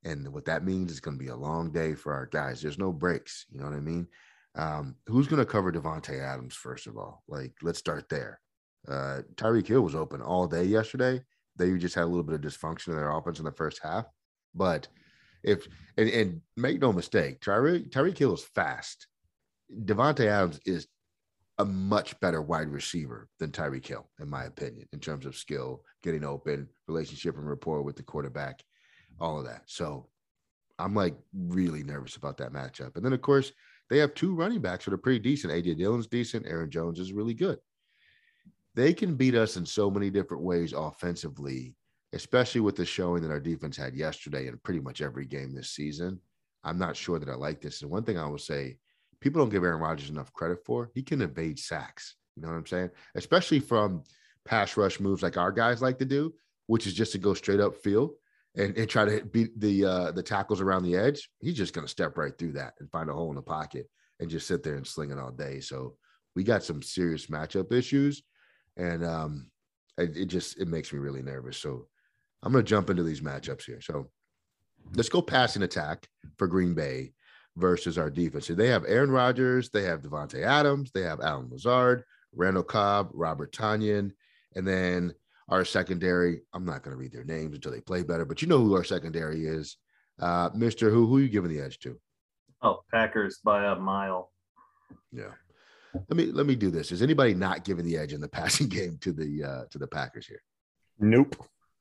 [0.05, 2.63] And what that means is going to be a long day for our guys.
[2.63, 3.47] There's no breaks.
[3.51, 4.07] You know what I mean?
[4.55, 7.25] Um, who's going to cover Davante Adams first of all?
[7.27, 8.41] Like, let's start there.
[8.89, 11.21] Uh, Tyreek Hill was open all day yesterday.
[11.57, 14.07] They just had a little bit of dysfunction in their offense in the first half.
[14.55, 14.87] But
[15.43, 15.67] if
[15.97, 19.09] and, and make no mistake, Tyreek Tyreek Hill is fast.
[19.85, 20.87] Davante Adams is
[21.59, 25.83] a much better wide receiver than Tyreek Hill, in my opinion, in terms of skill,
[26.03, 28.63] getting open, relationship and rapport with the quarterback,
[29.21, 29.63] all of that.
[29.67, 30.09] So
[30.79, 32.97] I'm like really nervous about that matchup.
[32.97, 33.53] And then, of course,
[33.89, 35.53] they have two running backs that are pretty decent.
[35.53, 36.47] AJ Dillon's decent.
[36.47, 37.59] Aaron Jones is really good.
[38.75, 41.75] They can beat us in so many different ways offensively,
[42.13, 45.71] especially with the showing that our defense had yesterday in pretty much every game this
[45.71, 46.21] season.
[46.63, 47.81] I'm not sure that I like this.
[47.81, 48.77] And one thing I will say
[49.21, 50.91] people don't give Aaron Rodgers enough credit for.
[50.95, 52.17] He can evade sacks.
[52.37, 52.91] You know what I'm saying?
[53.15, 54.03] Especially from
[54.45, 56.35] pass rush moves like our guys like to do,
[56.67, 58.13] which is just to go straight up field
[58.57, 61.31] and, and try to beat the uh, the tackles around the edge.
[61.41, 63.89] He's just going to step right through that and find a hole in the pocket
[64.21, 65.61] and just sit there and sling it all day.
[65.61, 65.97] So
[66.35, 68.23] we got some serious matchup issues,
[68.77, 69.51] and um,
[69.99, 71.59] it, it just it makes me really nervous.
[71.59, 71.89] So
[72.43, 73.81] I'm going to jump into these matchups here.
[73.81, 74.11] So
[74.95, 77.13] let's go passing attack for Green Bay
[77.57, 78.47] versus our defense.
[78.47, 83.11] So they have Aaron Rodgers, they have Davante Adams, they have Allen Lazard, Randall Cobb,
[83.13, 84.13] Robert Tonyan,
[84.55, 85.15] and then
[85.49, 86.41] our secondary.
[86.53, 88.75] I'm not going to read their names until they play better, but you know who
[88.75, 89.77] our secondary is.
[90.21, 91.99] Uh, Mister, who who are you giving the edge to?
[92.63, 94.33] Oh, Packers by a mile.
[95.13, 95.33] Yeah.
[95.95, 96.93] Let me let me do this.
[96.93, 99.87] Is anybody not giving the edge in the passing game to the uh to the
[99.87, 100.43] Packers here?
[100.99, 101.37] Nope.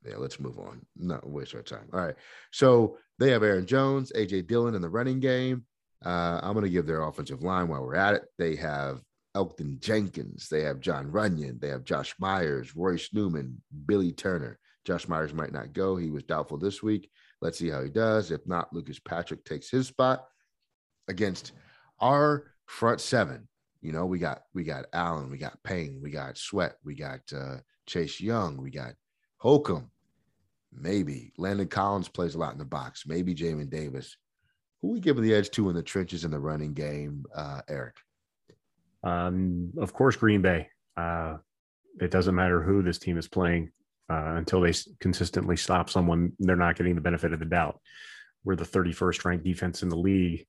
[0.07, 0.85] Yeah, let's move on.
[0.97, 1.87] Not waste our time.
[1.93, 2.15] All right.
[2.51, 5.65] So they have Aaron Jones, AJ Dillon in the running game.
[6.05, 8.23] Uh, I'm going to give their offensive line while we're at it.
[8.37, 9.01] They have
[9.35, 10.47] Elgton Jenkins.
[10.49, 11.59] They have Jon Runyan.
[11.59, 14.59] They have Josh Myers, Royce Newman, Billy Turner.
[14.85, 15.95] Josh Myers might not go.
[15.95, 17.09] He was doubtful this week.
[17.41, 18.31] Let's see how he does.
[18.31, 20.25] If not, Lucas Patrick takes his spot
[21.07, 21.53] against
[21.99, 23.47] our front seven.
[23.81, 27.19] You know, we got we got Allen, we got Payne, we got Sweat, we got
[27.35, 28.93] uh, Chase Young, we got
[29.37, 29.91] Holcomb,
[30.77, 33.03] Maybe Landon Collins plays a lot in the box.
[33.05, 34.17] Maybe Jamin Davis.
[34.81, 37.95] Who we giving the edge to in the trenches in the running game, uh, Eric?
[39.03, 40.67] Um, of course, Green Bay.
[40.97, 41.37] Uh,
[41.99, 43.71] it doesn't matter who this team is playing
[44.09, 46.33] uh, until they consistently stop someone.
[46.39, 47.79] They're not getting the benefit of the doubt.
[48.43, 50.45] We're the 31st ranked defense in the league.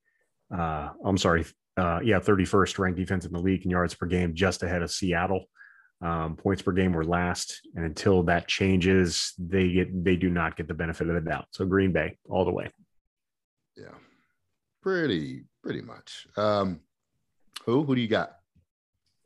[0.53, 1.45] Uh, I'm sorry,
[1.77, 4.91] uh, yeah, 31st ranked defense in the league in yards per game, just ahead of
[4.91, 5.47] Seattle.
[6.03, 10.57] Um, points per game were last, and until that changes, they get they do not
[10.57, 11.47] get the benefit of the doubt.
[11.53, 12.71] So Green Bay all the way.
[13.77, 13.95] Yeah,
[14.83, 16.27] pretty pretty much.
[16.37, 16.81] Um,
[17.65, 18.37] who who do you got?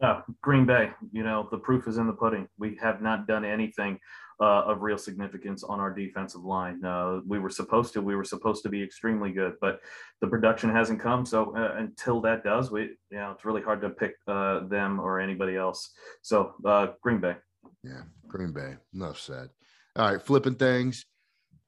[0.01, 0.91] Uh, Green Bay.
[1.11, 2.47] You know the proof is in the pudding.
[2.57, 3.99] We have not done anything
[4.41, 6.83] uh, of real significance on our defensive line.
[6.85, 8.01] Uh, we were supposed to.
[8.01, 9.81] We were supposed to be extremely good, but
[10.21, 11.27] the production hasn't come.
[11.27, 14.99] So uh, until that does, we you know it's really hard to pick uh, them
[15.01, 15.91] or anybody else.
[16.23, 17.37] So uh, Green Bay.
[17.85, 18.77] Yeah, Green Bay.
[18.95, 19.51] Enough said.
[19.97, 21.05] All right, flipping things.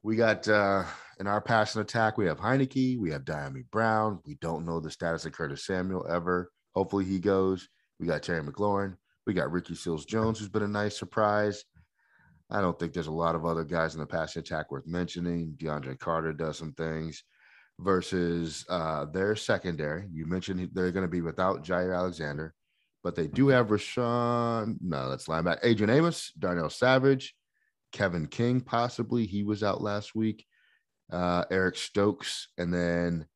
[0.03, 0.85] We got uh,
[1.21, 2.17] in our passing attack.
[2.17, 2.99] We have Heinicke.
[2.99, 4.21] We have Dyami Brown.
[4.27, 6.51] We don't know the status of Curtis Samuel ever.
[6.75, 7.69] Hopefully he goes.
[8.01, 8.97] We got Terry McLaurin.
[9.27, 11.65] We got Ricky Seals Jones, who's been a nice surprise.
[12.53, 15.57] I don't think there's a lot of other guys in the passing attack worth mentioning.
[15.59, 17.25] DeAndre Carter does some things
[17.81, 20.07] versus uh, their secondary.
[20.13, 22.55] You mentioned they're going to be without Jaire Alexander,
[23.03, 24.77] but they do have Rashan.
[24.83, 25.61] No, that's linebacker.
[25.63, 27.35] Adrian Amos, Darnell Savage,
[27.91, 29.25] Kevin King, possibly.
[29.25, 30.45] He was out last week.
[31.11, 33.27] Uh, Eric Stokes, and then,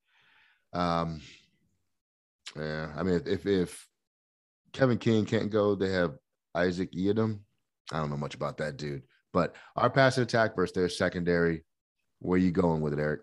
[0.72, 1.20] um,
[2.57, 3.87] yeah, I mean, if if
[4.72, 6.14] Kevin King can't go, they have
[6.55, 7.40] Isaac Yiadom.
[7.92, 11.64] I don't know much about that dude, but our pass attack versus their secondary.
[12.20, 13.20] Where you going with it, Eric?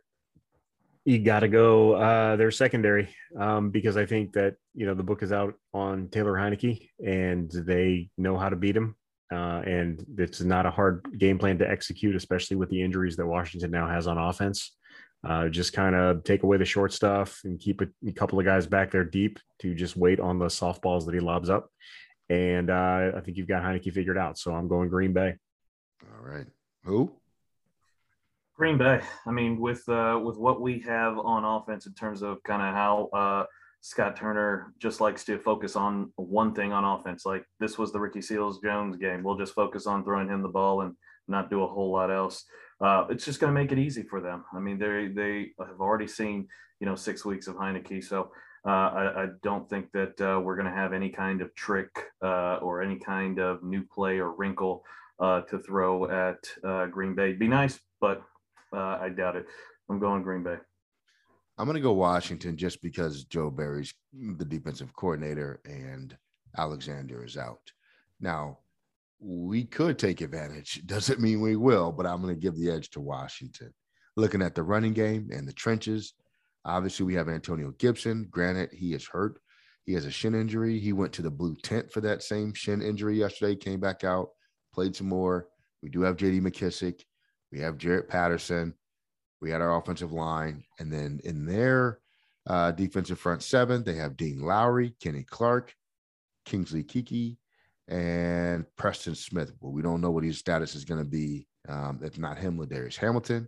[1.05, 5.03] You got to go uh, their secondary um, because I think that you know the
[5.03, 8.95] book is out on Taylor Heinicke and they know how to beat him.
[9.33, 13.25] Uh, and it's not a hard game plan to execute, especially with the injuries that
[13.25, 14.73] Washington now has on offense.
[15.27, 18.45] Uh, just kind of take away the short stuff and keep a, a, couple of
[18.45, 21.69] guys back there deep to just wait on the softballs that he lobs up.
[22.29, 24.37] And uh, I think you've got Heinicke figured out.
[24.37, 25.35] So I'm going Green Bay.
[26.03, 26.47] All right.
[26.85, 27.11] Who?
[28.55, 29.01] Green Bay.
[29.25, 32.73] I mean, with uh, with what we have on offense in terms of kind of
[32.73, 33.45] how uh,
[33.81, 37.25] Scott Turner just likes to focus on one thing on offense.
[37.25, 39.23] Like this was the Ricky Seals Jones game.
[39.23, 40.95] We'll just focus on throwing him the ball and
[41.27, 42.45] not do a whole lot else.
[42.79, 44.45] Uh, it's just going to make it easy for them.
[44.53, 46.47] I mean, they they have already seen
[46.83, 48.03] you know six weeks of Heinicke.
[48.03, 48.29] so
[48.65, 51.87] uh, I, I, don't think that uh, we're going to have any kind of trick
[52.21, 54.83] uh, or any kind of new play or wrinkle
[55.21, 57.31] uh, to throw at uh, Green Bay.
[57.31, 58.21] Be nice, but
[58.73, 59.45] I doubt it.
[59.89, 60.57] I'm going Green Bay.
[61.57, 66.17] I'm going to go Washington just because Joe Barry's the defensive coordinator and
[66.57, 67.71] Alexander is out.
[68.19, 68.59] Now,
[69.21, 70.81] we could take advantage.
[70.85, 73.73] Doesn't mean we will, but I'm going to give the edge to Washington.
[74.17, 76.13] Looking at the running game and the trenches,
[76.65, 78.27] Obviously, we have Antonio Gibson.
[78.29, 79.39] Granted, he is hurt.
[79.85, 80.79] He has a shin injury.
[80.79, 84.29] He went to the blue tent for that same shin injury yesterday, came back out,
[84.73, 85.47] played some more.
[85.81, 87.01] We do have JD McKissic.
[87.51, 88.73] We have Jaret Patterson.
[89.41, 90.63] We had our offensive line.
[90.79, 91.99] And then in their
[92.47, 95.75] uh, defensive front seven, they have Dean Lowry, Kenny Clark,
[96.45, 97.37] Kingsley Keke,
[97.89, 99.51] and Preston Smith.
[99.59, 101.47] Well, we don't know what his status is going to be.
[101.67, 103.47] Um, if not him, Ladarius Hamilton,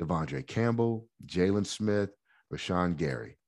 [0.00, 2.10] De'Vondre Campbell, Jalen Smith,
[2.52, 3.38] Rashan Gary.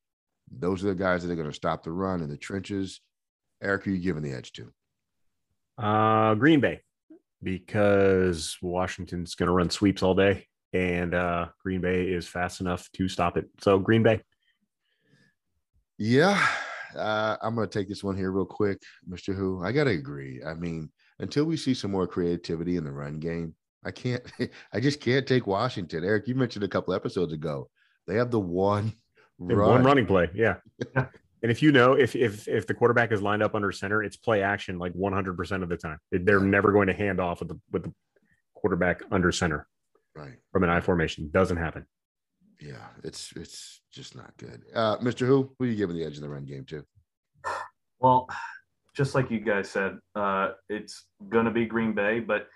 [0.51, 3.01] Those are the guys that are going to stop the run in the trenches.
[3.63, 4.73] Eric, are you giving the edge to?
[5.83, 6.81] Uh, Green Bay,
[7.43, 12.89] because Washington's going to run sweeps all day, and uh, Green Bay is fast enough
[12.93, 13.47] to stop it.
[13.61, 14.23] So Green Bay.
[15.99, 16.45] Yeah,
[16.97, 19.35] uh, I'm going to take this one here real quick, Mr.
[19.35, 19.63] Who.
[19.65, 20.41] I got to agree.
[20.45, 24.23] I mean, until we see some more creativity in the run game, I can't.
[24.73, 26.05] I just can't take Washington.
[26.05, 27.69] Eric, you mentioned a couple episodes ago
[28.09, 28.93] they have the one
[29.39, 29.69] run.
[29.69, 30.29] one running play.
[30.35, 30.57] Yeah.
[30.97, 31.07] and
[31.43, 34.43] if you know if if if the quarterback is lined up under center, it's play
[34.43, 35.99] action like 100% of the time.
[36.11, 37.95] They're never going to hand off with the with the
[38.55, 39.69] quarterback under center.
[40.17, 40.35] Right.
[40.53, 41.31] From an I formation.
[41.31, 41.87] Doesn't happen.
[42.61, 44.63] Yeah, it's it's just not good.
[44.75, 45.27] Uh, Mr.
[45.27, 46.85] Who, who are you giving the edge in the run game to?
[48.01, 48.29] Well,
[48.97, 52.49] just like you guys said, uh, it's gonna be Green Bay, but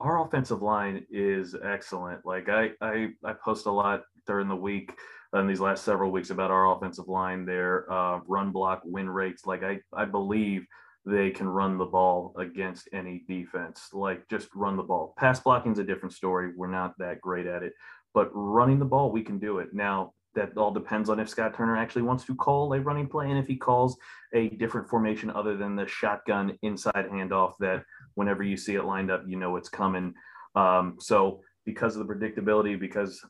[0.00, 2.24] our offensive line is excellent.
[2.24, 4.92] Like I, I, I post a lot during the week
[5.34, 9.46] in these last several weeks about our offensive line, their uh, run block win rates.
[9.46, 10.66] Like I, I believe
[11.04, 13.88] they can run the ball against any defense.
[13.92, 15.14] Like just run the ball.
[15.16, 16.52] Pass blocking is a different story.
[16.56, 17.72] We're not that great at it,
[18.12, 19.68] but running the ball, we can do it.
[19.72, 23.30] Now that all depends on if Scott Turner actually wants to call a running play
[23.30, 23.96] and if he calls
[24.34, 27.84] a different formation other than the shotgun inside handoff that
[28.14, 30.12] whenever you see it lined up, you know it's coming.
[30.54, 33.20] Um, so because of the predictability, because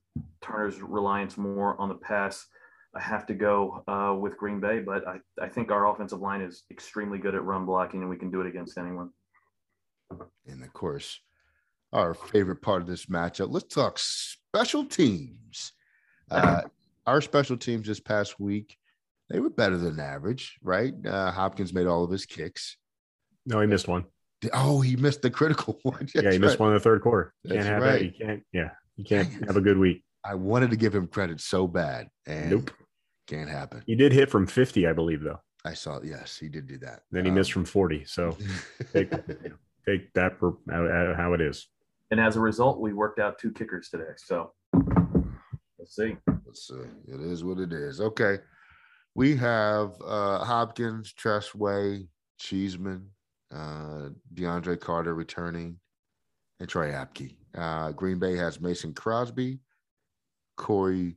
[0.42, 2.46] Turner's reliance more on the pass,
[2.94, 4.80] I have to go uh, with Green Bay.
[4.80, 8.16] But I, I think our offensive line is extremely good at run blocking, and we
[8.16, 9.10] can do it against anyone.
[10.46, 11.18] And of course,
[11.92, 13.48] our favorite part of this matchup.
[13.50, 15.72] Let's talk special teams.
[16.30, 16.62] Uh,
[17.06, 18.76] our special teams this past week,
[19.30, 20.94] they were better than average, right?
[21.04, 22.76] Uh, Hopkins made all of his kicks.
[23.46, 24.04] No, he missed one.
[24.52, 26.08] Oh, he missed the critical one.
[26.14, 26.60] yeah, he missed right.
[26.60, 27.32] one in the third quarter.
[27.44, 27.92] You can't have right.
[27.92, 28.04] that.
[28.04, 28.42] You can't.
[28.52, 30.02] Yeah, you can't have a good week.
[30.24, 32.70] I wanted to give him credit so bad, and nope,
[33.26, 33.82] can't happen.
[33.86, 35.40] He did hit from fifty, I believe, though.
[35.64, 36.00] I saw.
[36.02, 37.02] Yes, he did do that.
[37.10, 38.04] Then he um, missed from forty.
[38.04, 38.36] So
[38.92, 39.10] take,
[39.86, 41.68] take that for how it is.
[42.10, 44.12] And as a result, we worked out two kickers today.
[44.16, 44.52] So
[45.78, 46.16] let's see.
[46.44, 46.74] Let's see.
[47.08, 48.00] It is what it is.
[48.00, 48.38] Okay.
[49.14, 52.06] We have uh, Hopkins, Tress Way,
[52.38, 53.08] Cheeseman,
[53.54, 55.78] uh, DeAndre Carter returning,
[56.60, 57.36] and Troy Apke.
[57.54, 59.60] Uh, Green Bay has Mason Crosby,
[60.56, 61.16] Corey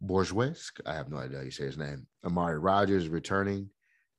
[0.00, 0.70] Bourgeois.
[0.86, 2.06] I have no idea how you say his name.
[2.24, 3.70] Amari Rogers returning,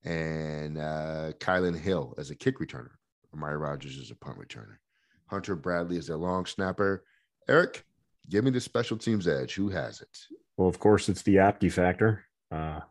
[0.04, 2.92] and uh, Kylin Hill as a kick returner.
[3.34, 4.78] Amari Rogers is a punt returner.
[5.28, 7.04] Hunter Bradley is their long snapper.
[7.50, 7.84] Eric,
[8.30, 9.56] give me the special teams edge.
[9.56, 10.18] Who has it?
[10.58, 12.24] Well, of course, it's the Apke factor.
[12.52, 12.82] Uh,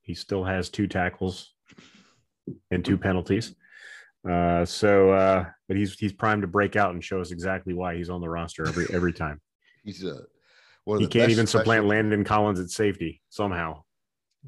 [0.00, 1.54] he still has two tackles
[2.70, 3.54] and two penalties.
[4.28, 7.96] Uh, so, uh, but he's he's primed to break out and show us exactly why
[7.96, 9.40] he's on the roster every every time.
[9.84, 10.20] He's a
[10.86, 13.82] he can't even supplant Landon Collins at safety somehow,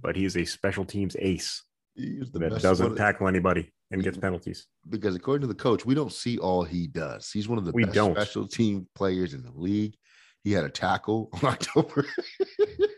[0.01, 1.63] but he's a special teams ace
[1.97, 4.67] that doesn't tackle anybody and gets penalties.
[4.89, 7.31] Because according to the coach, we don't see all he does.
[7.31, 8.15] He's one of the we best don't.
[8.15, 9.95] special team players in the league.
[10.43, 12.07] He had a tackle on October.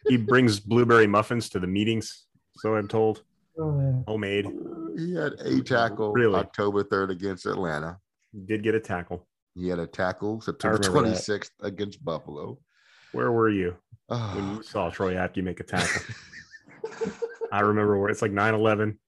[0.09, 3.23] he brings blueberry muffins to the meetings, so I'm told.
[3.59, 4.47] Oh, Homemade.
[4.97, 5.61] He had a mm-hmm.
[5.61, 6.35] tackle really?
[6.35, 7.99] October 3rd against Atlanta.
[8.33, 9.27] He did get a tackle.
[9.55, 11.67] He had a tackle September 26th that.
[11.67, 12.59] against Buffalo.
[13.13, 13.77] Where were you
[14.09, 14.33] oh.
[14.35, 16.03] when you saw Troy Apke make a tackle?
[17.53, 18.99] I remember where it's like 9 11.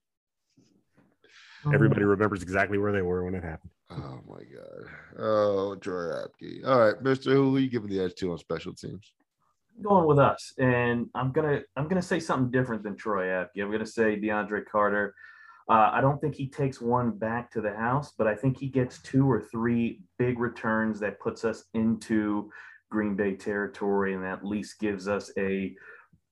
[1.73, 3.73] Everybody remembers exactly where they were when it happened.
[3.91, 4.91] Oh my god.
[5.19, 6.67] Oh, Troy Apke.
[6.67, 9.13] All right, Mister, who are you giving the edge to on special teams?
[9.83, 13.61] Going with us, and I'm gonna I'm gonna say something different than Troy Apke.
[13.61, 15.15] I'm gonna say DeAndre Carter.
[15.69, 18.69] Uh, I don't think he takes one back to the house, but I think he
[18.69, 22.51] gets two or three big returns that puts us into
[22.91, 25.75] Green Bay territory and at least gives us a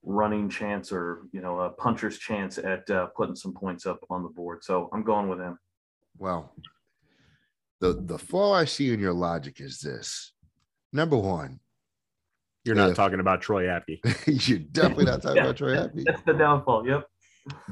[0.03, 4.22] running chance or you know a puncher's chance at uh, putting some points up on
[4.22, 4.64] the board.
[4.64, 5.59] So I'm going with him.
[6.16, 6.55] Well,
[7.80, 10.32] the the flaw I see in your logic is this:
[10.95, 11.61] number one,
[12.64, 14.01] you're not if, talking about Troy Apke.
[14.49, 16.05] you're definitely not talking yeah, about Troy Apke.
[16.07, 16.87] That's the downfall.
[16.87, 17.07] Yep.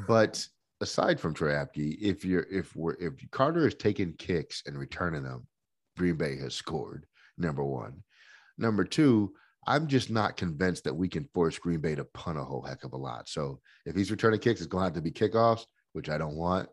[0.06, 0.46] But
[0.84, 5.24] aside from Troy Apke, if you're if we're if Carter is taking kicks and returning
[5.24, 5.46] them,
[5.96, 7.06] Green Bay has scored.
[7.36, 8.02] Number one.
[8.58, 9.32] Number two,
[9.66, 12.84] I'm just not convinced that we can force Green Bay to punt a whole heck
[12.84, 13.28] of a lot.
[13.28, 15.64] So if he's returning kicks, it's going to have to be kickoffs,
[15.94, 16.68] which I don't want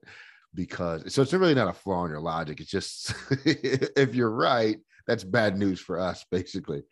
[0.54, 2.60] because so it's really not a flaw in your logic.
[2.60, 3.14] It's just
[3.46, 6.84] if you're right, that's bad news for us, basically.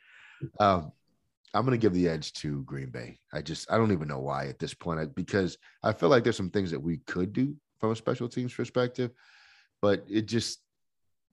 [0.60, 0.92] Um,
[1.54, 3.20] I'm going to give the edge to Green Bay.
[3.34, 6.38] I just I don't even know why at this point because I feel like there's
[6.38, 9.12] some things that we could do from a special teams perspective,
[9.82, 10.60] but it just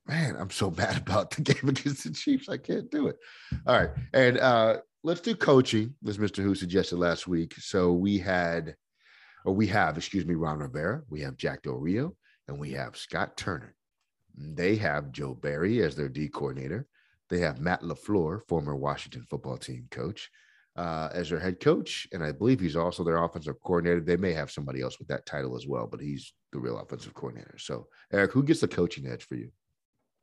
[0.06, 2.48] man, I'm so bad about the game against the Chiefs.
[2.48, 3.16] I can't do it.
[3.66, 3.90] All right.
[4.12, 6.42] And uh, let's do coaching, as Mr.
[6.42, 7.54] Who suggested last week.
[7.58, 8.76] So we had,
[9.44, 12.14] or we have, excuse me, Ron Rivera, we have Jack Del Rio,
[12.48, 13.74] and we have Scott Turner.
[14.36, 16.86] They have Joe Barry as their D coordinator.
[17.28, 20.30] They have Matt LaFleur, former Washington football team coach,
[20.76, 22.06] uh, as their head coach.
[22.12, 24.00] And I believe he's also their offensive coordinator.
[24.00, 27.14] They may have somebody else with that title as well, but he's the real offensive
[27.14, 27.56] coordinator.
[27.58, 29.50] So, Eric, who gets the coaching edge for you?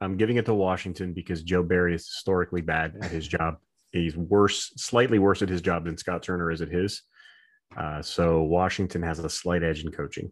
[0.01, 3.55] I'm giving it to Washington because Joe Barry is historically bad at his job.
[3.91, 7.03] He's worse, slightly worse at his job than Scott Turner is at his.
[7.75, 10.31] Uh, so Washington has a slight edge in coaching.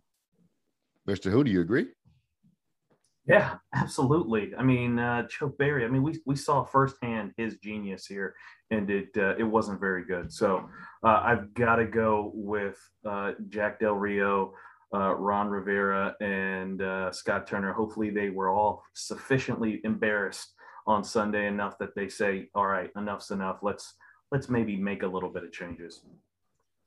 [1.08, 1.32] Mr.
[1.32, 1.88] Who, do you agree?
[3.28, 4.52] Yeah, absolutely.
[4.58, 5.86] I mean, uh, Joe Barry.
[5.86, 8.34] I mean, we we saw firsthand his genius here,
[8.72, 10.34] and it uh, it wasn't very good.
[10.34, 10.68] So
[11.06, 14.54] uh, I've got to go with uh, Jack Del Rio
[14.94, 17.74] uh, Ron Rivera and uh, Scott Turner.
[17.74, 20.54] Hopefully, they were all sufficiently embarrassed
[20.88, 23.60] on Sunday enough that they say, "All right, enough's enough.
[23.62, 23.94] Let's
[24.32, 26.04] let's maybe make a little bit of changes."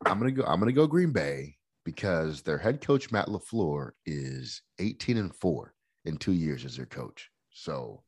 [0.05, 0.45] I'm gonna go.
[0.45, 5.74] I'm gonna go Green Bay because their head coach Matt LaFleur is 18 and four
[6.05, 7.31] in two years as their coach.
[7.51, 8.03] So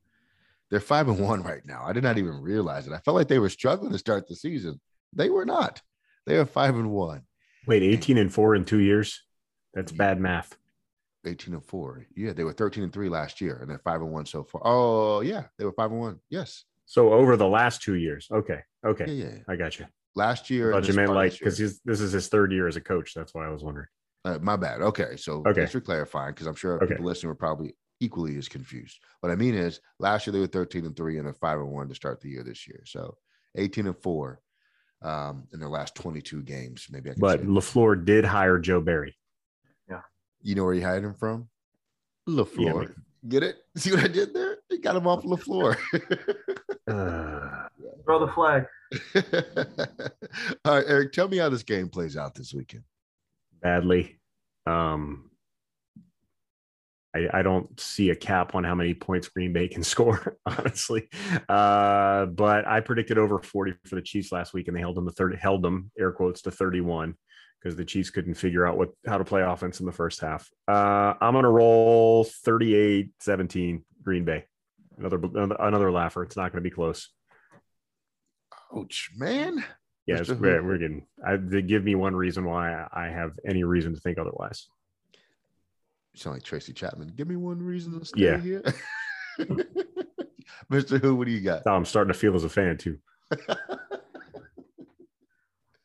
[0.69, 1.83] they're five and one right now.
[1.85, 2.93] I did not even realize it.
[2.93, 4.79] I felt like they were struggling to start the season.
[5.13, 5.81] They were not.
[6.25, 7.23] They are five and one.
[7.65, 9.23] Wait, 18 and four in two years?
[9.73, 10.57] That's bad math.
[11.25, 12.05] 18 and four.
[12.15, 14.61] Yeah, they were 13 and three last year, and they're five and one so far.
[14.63, 16.19] Oh, yeah, they were five and one.
[16.29, 16.63] Yes.
[16.85, 18.27] So over the last two years.
[18.31, 18.59] Okay.
[18.85, 19.05] Okay.
[19.07, 19.37] Yeah, yeah.
[19.47, 19.85] I got you.
[20.15, 20.71] Last year.
[20.71, 23.13] I thought you meant like because this is his third year as a coach.
[23.13, 23.87] That's why I was wondering.
[24.23, 24.81] Uh, my bad.
[24.81, 25.17] Okay.
[25.17, 25.53] So okay.
[25.53, 26.87] thanks for clarifying because I'm sure okay.
[26.87, 28.99] people listening were probably equally as confused.
[29.21, 31.71] What I mean is last year they were 13 and three and they're five and
[31.71, 32.81] one to start the year this year.
[32.85, 33.17] So
[33.55, 34.41] 18 and four
[35.01, 36.87] um, in their last 22 games.
[36.89, 39.15] Maybe I But LaFleur did hire Joe Barry.
[39.89, 40.01] Yeah.
[40.41, 41.49] You know where he hired him from?
[42.27, 42.87] LaFleur.
[42.87, 42.93] Yeah,
[43.27, 43.57] Get it?
[43.77, 44.57] See what I did there?
[44.69, 45.77] He got him off LaFleur.
[46.87, 47.67] uh,
[48.05, 48.65] throw the flag.
[50.65, 52.83] All right, Eric, tell me how this game plays out this weekend.
[53.61, 54.19] Badly.
[54.65, 55.26] Um,
[57.17, 61.09] I, I, don't see a cap on how many points Green Bay can score, honestly.
[61.49, 65.07] Uh, but I predicted over 40 for the Chiefs last week, and they held them
[65.07, 67.15] to 30, held them air quotes to 31
[67.61, 70.49] because the Chiefs couldn't figure out what how to play offense in the first half.
[70.67, 74.45] Uh, I'm going to roll 38-17 Green Bay.
[74.97, 75.19] Another
[75.59, 76.23] another laugher.
[76.23, 77.09] It's not going to be close.
[78.75, 79.63] Ouch, man.
[80.07, 81.05] Yeah, we're, we're getting.
[81.25, 84.67] I, they give me one reason why I have any reason to think otherwise.
[86.17, 87.13] You sound like Tracy Chapman.
[87.15, 88.39] Give me one reason to stay yeah.
[88.39, 88.63] here.
[90.71, 90.99] Mr.
[90.99, 91.67] Who, what do you got?
[91.67, 92.97] I'm starting to feel as a fan too.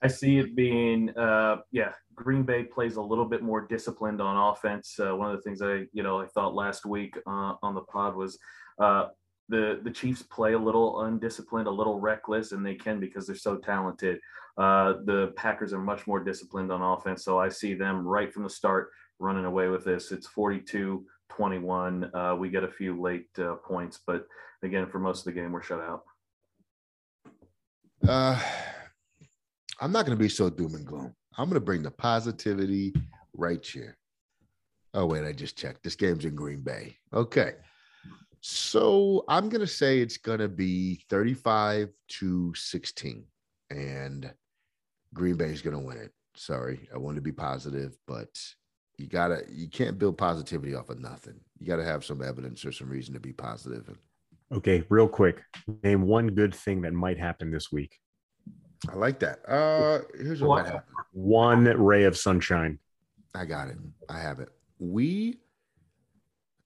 [0.02, 4.52] I see it being, uh, yeah, Green Bay plays a little bit more disciplined on
[4.54, 4.98] offense.
[4.98, 7.82] Uh, one of the things I, you know, I thought last week uh, on the
[7.82, 8.38] pod was
[8.78, 9.08] uh,
[9.50, 13.36] the the Chiefs play a little undisciplined, a little reckless, and they can because they're
[13.36, 14.18] so talented.
[14.56, 18.44] Uh, the Packers are much more disciplined on offense, so I see them right from
[18.44, 18.88] the start
[19.22, 20.12] running away with this.
[20.12, 22.10] It's 42 21.
[22.14, 24.26] Uh, we get a few late uh, points, but
[24.62, 26.02] again, for most of the game, we're shut out.
[28.06, 28.38] Uh,
[29.80, 31.14] I'm not going to be so doom and gloom.
[31.38, 32.92] I'm going to bring the positivity
[33.34, 33.96] right here.
[34.92, 35.82] Oh, wait, I just checked.
[35.82, 36.96] This game's in Green Bay.
[37.14, 37.54] Okay.
[38.40, 43.24] So I'm going to say it's going to be 35 to 16,
[43.70, 44.34] and
[45.14, 46.10] Green Bay is going to win it.
[46.34, 48.28] Sorry, I want to be positive, but
[49.02, 51.34] you gotta you can't build positivity off of nothing.
[51.58, 53.98] You gotta have some evidence or some reason to be positive.
[54.52, 55.42] Okay, real quick,
[55.82, 57.98] name one good thing that might happen this week.
[58.88, 59.40] I like that.
[59.48, 60.94] Uh here's what, might happen.
[61.12, 62.78] One ray of sunshine.
[63.34, 63.76] I got it.
[64.08, 64.50] I have it.
[64.78, 65.38] We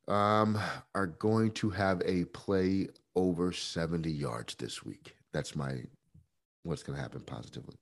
[0.07, 0.59] um
[0.95, 5.17] are going to have a play over 70 yards this week.
[5.33, 5.79] That's my
[6.65, 7.77] what's going to happen positively.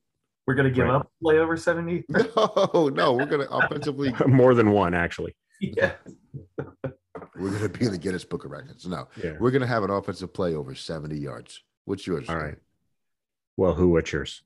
[0.47, 0.97] We're going to give right.
[0.97, 2.05] up play over 70?
[2.36, 4.14] No, no, we're going to offensively.
[4.26, 5.34] More than one, actually.
[5.61, 5.92] Yeah.
[6.59, 8.86] we're going to be in the Guinness Book of Records.
[8.86, 9.32] No, yeah.
[9.40, 11.62] we're going to have an offensive play over 70 yards.
[11.86, 12.28] What's yours?
[12.28, 12.57] All right.
[13.57, 14.42] Well, who, what's yours?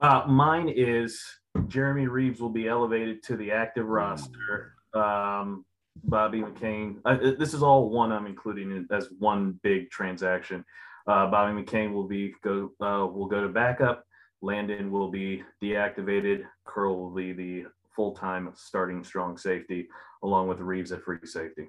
[0.00, 1.22] Uh, mine is
[1.68, 4.74] Jeremy Reaves will be elevated to the active roster.
[4.94, 5.64] Um,
[6.04, 6.96] Bobby McCain.
[7.04, 10.64] Uh, this is all one I'm including as one big transaction.
[11.06, 14.04] Uh, Bobby McCain will be go uh, will go to backup.
[14.42, 16.44] Landon will be deactivated.
[16.64, 19.88] Curl will be the full-time starting strong safety,
[20.22, 21.68] along with Reaves at free safety.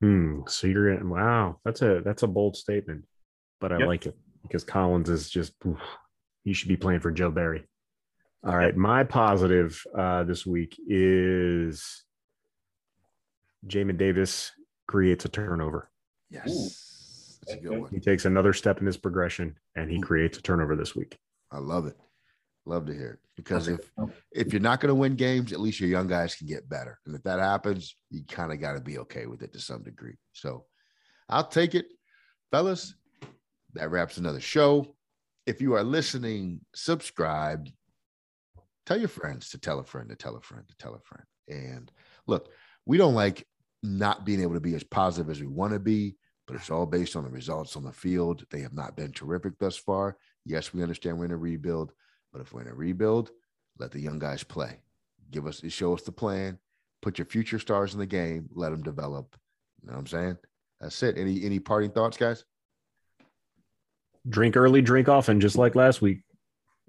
[0.00, 0.40] Hmm.
[0.48, 1.58] So you're in, wow.
[1.64, 3.04] That's a that's a bold statement,
[3.60, 3.86] but I yep.
[3.86, 5.78] like it because Collins is just oof,
[6.44, 7.64] he should be playing for Joe Barry.
[8.44, 12.02] All right, my positive uh, this week is
[13.68, 14.50] Jamin Davis
[14.88, 15.88] creates a turnover.
[16.28, 17.90] Yes, that's a good one.
[17.92, 21.16] He takes another step in his progression, and he creates a turnover this week.
[21.52, 21.96] I love it.
[22.64, 23.90] Love to hear it because if
[24.30, 27.00] if you're not going to win games, at least your young guys can get better,
[27.06, 29.82] and if that happens, you kind of got to be okay with it to some
[29.82, 30.16] degree.
[30.32, 30.64] So,
[31.28, 31.86] I'll take it,
[32.52, 32.94] fellas.
[33.74, 34.94] That wraps another show.
[35.46, 37.68] If you are listening, subscribe.
[38.86, 41.24] Tell your friends to tell a friend to tell a friend to tell a friend.
[41.48, 41.90] And
[42.28, 42.50] look,
[42.86, 43.44] we don't like
[43.82, 46.86] not being able to be as positive as we want to be, but it's all
[46.86, 48.44] based on the results on the field.
[48.50, 50.16] They have not been terrific thus far.
[50.44, 51.92] Yes, we understand we're in a rebuild,
[52.32, 53.30] but if we're in a rebuild,
[53.78, 54.80] let the young guys play.
[55.30, 56.58] Give us, show us the plan.
[57.00, 58.48] Put your future stars in the game.
[58.52, 59.36] Let them develop.
[59.80, 60.36] You know what I'm saying?
[60.80, 61.18] That's it.
[61.18, 62.44] Any any parting thoughts, guys?
[64.28, 66.20] Drink early, drink often, just like last week.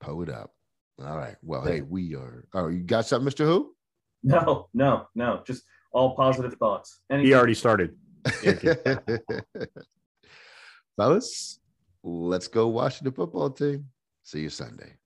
[0.00, 0.52] Pull it up.
[1.04, 1.36] All right.
[1.42, 2.46] Well, hey, we are.
[2.54, 3.74] Oh, you got something, Mister Who?
[4.22, 5.42] No, no, no.
[5.46, 7.00] Just all positive thoughts.
[7.10, 7.26] Anything.
[7.26, 7.96] He already started.
[10.96, 11.60] fellas,
[12.02, 13.86] let's go watch the football team.
[14.22, 14.96] See you Sunday.